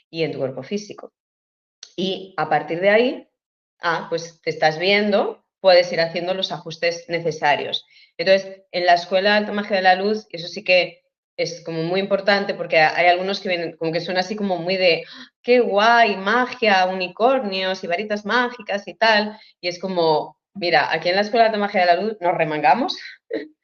[0.10, 1.14] y en tu cuerpo físico.
[1.96, 3.28] Y a partir de ahí,
[3.82, 7.86] ah, pues te estás viendo, puedes ir haciendo los ajustes necesarios.
[8.18, 11.02] Entonces, en la escuela Alta Magia de la Luz, eso sí que
[11.38, 14.78] es como muy importante porque hay algunos que vienen, como que suena así como muy
[14.78, 15.06] de,
[15.42, 19.38] qué guay, magia, unicornios y varitas mágicas y tal.
[19.60, 22.98] Y es como, mira, aquí en la Escuela de Magia de la Luz nos remangamos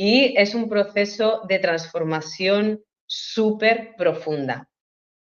[0.00, 4.70] y es un proceso de transformación súper profunda.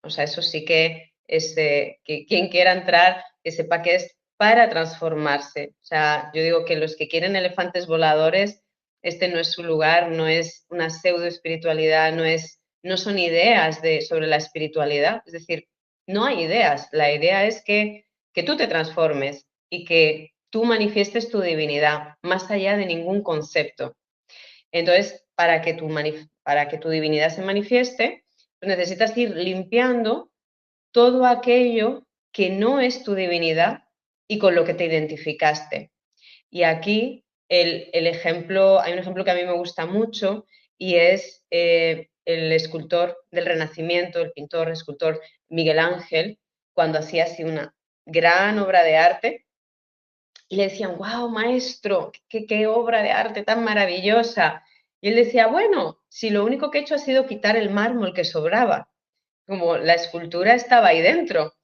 [0.02, 4.68] O sea, eso sí que es, que quien quiera entrar, que sepa que es para
[4.68, 5.74] transformarse.
[5.80, 8.64] O sea, yo digo que los que quieren elefantes voladores,
[9.00, 13.80] este no es su lugar, no es una pseudo espiritualidad, no, es, no son ideas
[13.80, 15.22] de, sobre la espiritualidad.
[15.24, 15.68] Es decir,
[16.08, 16.88] no hay ideas.
[16.90, 22.50] La idea es que, que tú te transformes y que tú manifiestes tu divinidad más
[22.50, 23.94] allá de ningún concepto.
[24.74, 25.88] Entonces, para que tu,
[26.42, 28.24] para que tu divinidad se manifieste,
[28.58, 30.32] pues necesitas ir limpiando
[30.92, 33.84] todo aquello que no es tu divinidad
[34.26, 35.92] y con lo que te identificaste.
[36.50, 40.44] Y aquí el, ejemplo, hay un ejemplo que a mí me gusta mucho
[40.76, 46.40] y es eh, el escultor del Renacimiento, el pintor, escultor Miguel Ángel,
[46.72, 47.72] cuando hacía así una
[48.06, 49.43] gran obra de arte.
[50.54, 54.62] Y le decían, wow, maestro, qué, qué obra de arte tan maravillosa.
[55.00, 58.14] Y él decía, bueno, si lo único que he hecho ha sido quitar el mármol
[58.14, 58.88] que sobraba,
[59.48, 61.54] como la escultura estaba ahí dentro.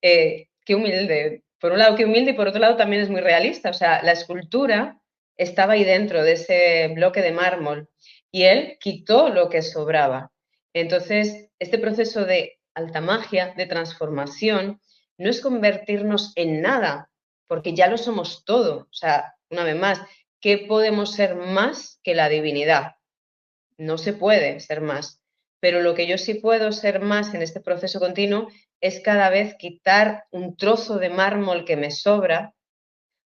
[0.00, 3.20] Eh, qué humilde, por un lado qué humilde y por otro lado también es muy
[3.20, 3.70] realista.
[3.70, 5.00] O sea, la escultura
[5.36, 7.88] estaba ahí dentro de ese bloque de mármol
[8.30, 10.30] y él quitó lo que sobraba.
[10.72, 14.80] Entonces, este proceso de alta magia, de transformación,
[15.16, 17.10] no es convertirnos en nada,
[17.48, 18.82] porque ya lo somos todo.
[18.82, 20.00] O sea, una vez más,
[20.40, 22.96] ¿qué podemos ser más que la divinidad?
[23.76, 25.20] No se puede ser más.
[25.60, 28.48] Pero lo que yo sí puedo ser más en este proceso continuo
[28.80, 32.54] es cada vez quitar un trozo de mármol que me sobra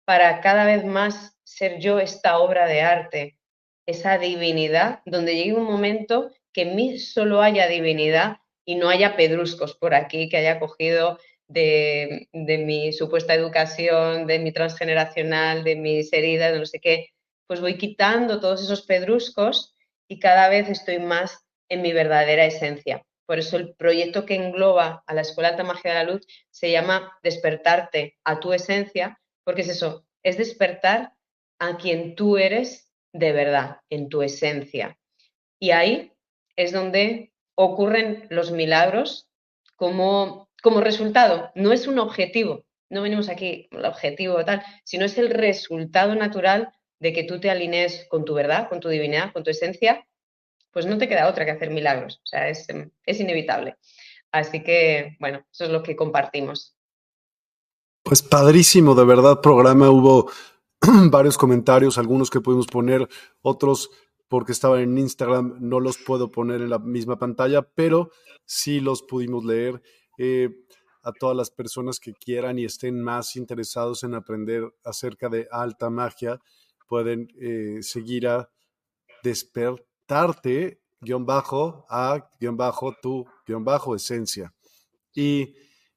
[0.04, 3.38] para cada vez más ser yo esta obra de arte,
[3.86, 9.16] esa divinidad, donde llegue un momento que en mí solo haya divinidad y no haya
[9.16, 11.18] pedruscos por aquí que haya cogido
[11.50, 17.08] de, de, mi supuesta educación, de mi transgeneracional, de mis heridas, de no sé qué,
[17.46, 19.74] pues voy quitando todos esos pedruscos
[20.08, 23.04] y cada vez estoy más en mi verdadera esencia.
[23.26, 26.70] Por eso el proyecto que engloba a la Escuela Alta Magia de la Luz se
[26.70, 31.14] llama Despertarte a tu esencia, porque es eso, es despertar
[31.58, 34.98] a quien tú eres de verdad, en tu esencia.
[35.58, 36.12] Y ahí
[36.56, 39.28] es donde ocurren los milagros
[39.76, 41.50] como, como resultado.
[41.54, 46.72] No es un objetivo, no venimos aquí el objetivo tal, sino es el resultado natural
[46.98, 50.06] de que tú te alinees con tu verdad, con tu divinidad, con tu esencia
[50.72, 52.20] pues no te queda otra que hacer milagros.
[52.24, 52.66] O sea, es,
[53.20, 53.76] inevitable.
[54.32, 56.76] Así que, bueno, eso es lo que compartimos.
[58.02, 59.90] Pues padrísimo, de verdad, programa.
[59.90, 60.30] Hubo
[61.10, 63.08] varios comentarios, algunos que pudimos poner,
[63.42, 63.90] otros
[64.28, 68.12] porque estaban en Instagram, no los puedo poner en la misma pantalla, pero
[68.44, 69.82] sí los pudimos leer.
[70.22, 70.50] Eh,
[71.02, 75.88] a todas las personas que quieran y estén más interesados en aprender acerca de alta
[75.88, 76.38] magia,
[76.86, 78.50] pueden eh, seguir a
[79.22, 84.52] despertarte guion bajo a guion bajo tu guion bajo esencia.
[85.14, 85.54] Y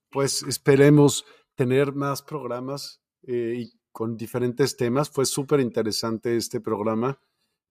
[0.10, 1.26] pues esperemos
[1.56, 5.10] tener más programas eh, y con diferentes temas.
[5.10, 7.20] Fue súper interesante este programa.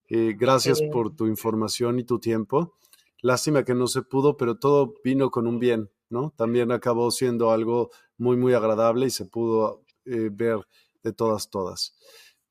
[0.08, 2.74] Eh, gracias por tu información y tu tiempo.
[3.20, 6.32] Lástima que no se pudo, pero todo vino con un bien, ¿no?
[6.36, 10.58] También acabó siendo algo muy, muy agradable y se pudo eh, ver
[11.02, 11.96] de todas, todas.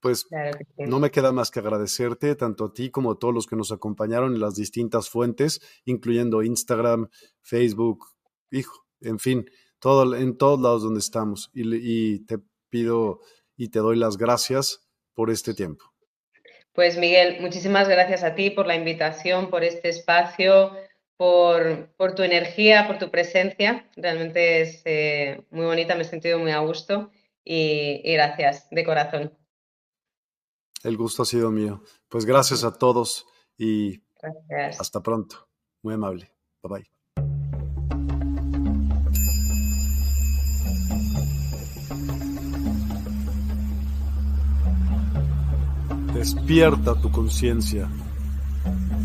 [0.01, 0.25] Pues
[0.77, 3.71] no me queda más que agradecerte tanto a ti como a todos los que nos
[3.71, 7.07] acompañaron en las distintas fuentes, incluyendo Instagram,
[7.41, 8.07] Facebook,
[8.49, 9.45] hijo, en fin,
[9.79, 11.51] todo, en todos lados donde estamos.
[11.53, 12.39] Y, te
[12.69, 13.19] pido
[13.55, 15.85] y te doy las gracias por este tiempo.
[16.73, 20.71] Pues Miguel, muchísimas gracias a ti por la invitación, por este espacio,
[21.21, 23.87] por, por tu energía, por tu presencia.
[23.95, 27.11] Realmente es eh, muy bonita, me he sentido muy a gusto
[27.45, 29.31] y gracias de corazón.
[30.83, 31.83] El gusto ha sido mío.
[32.09, 34.01] Pues gracias a todos y
[34.79, 35.47] hasta pronto.
[35.83, 36.31] Muy amable.
[36.63, 36.91] Bye bye.
[46.15, 47.87] Despierta tu conciencia.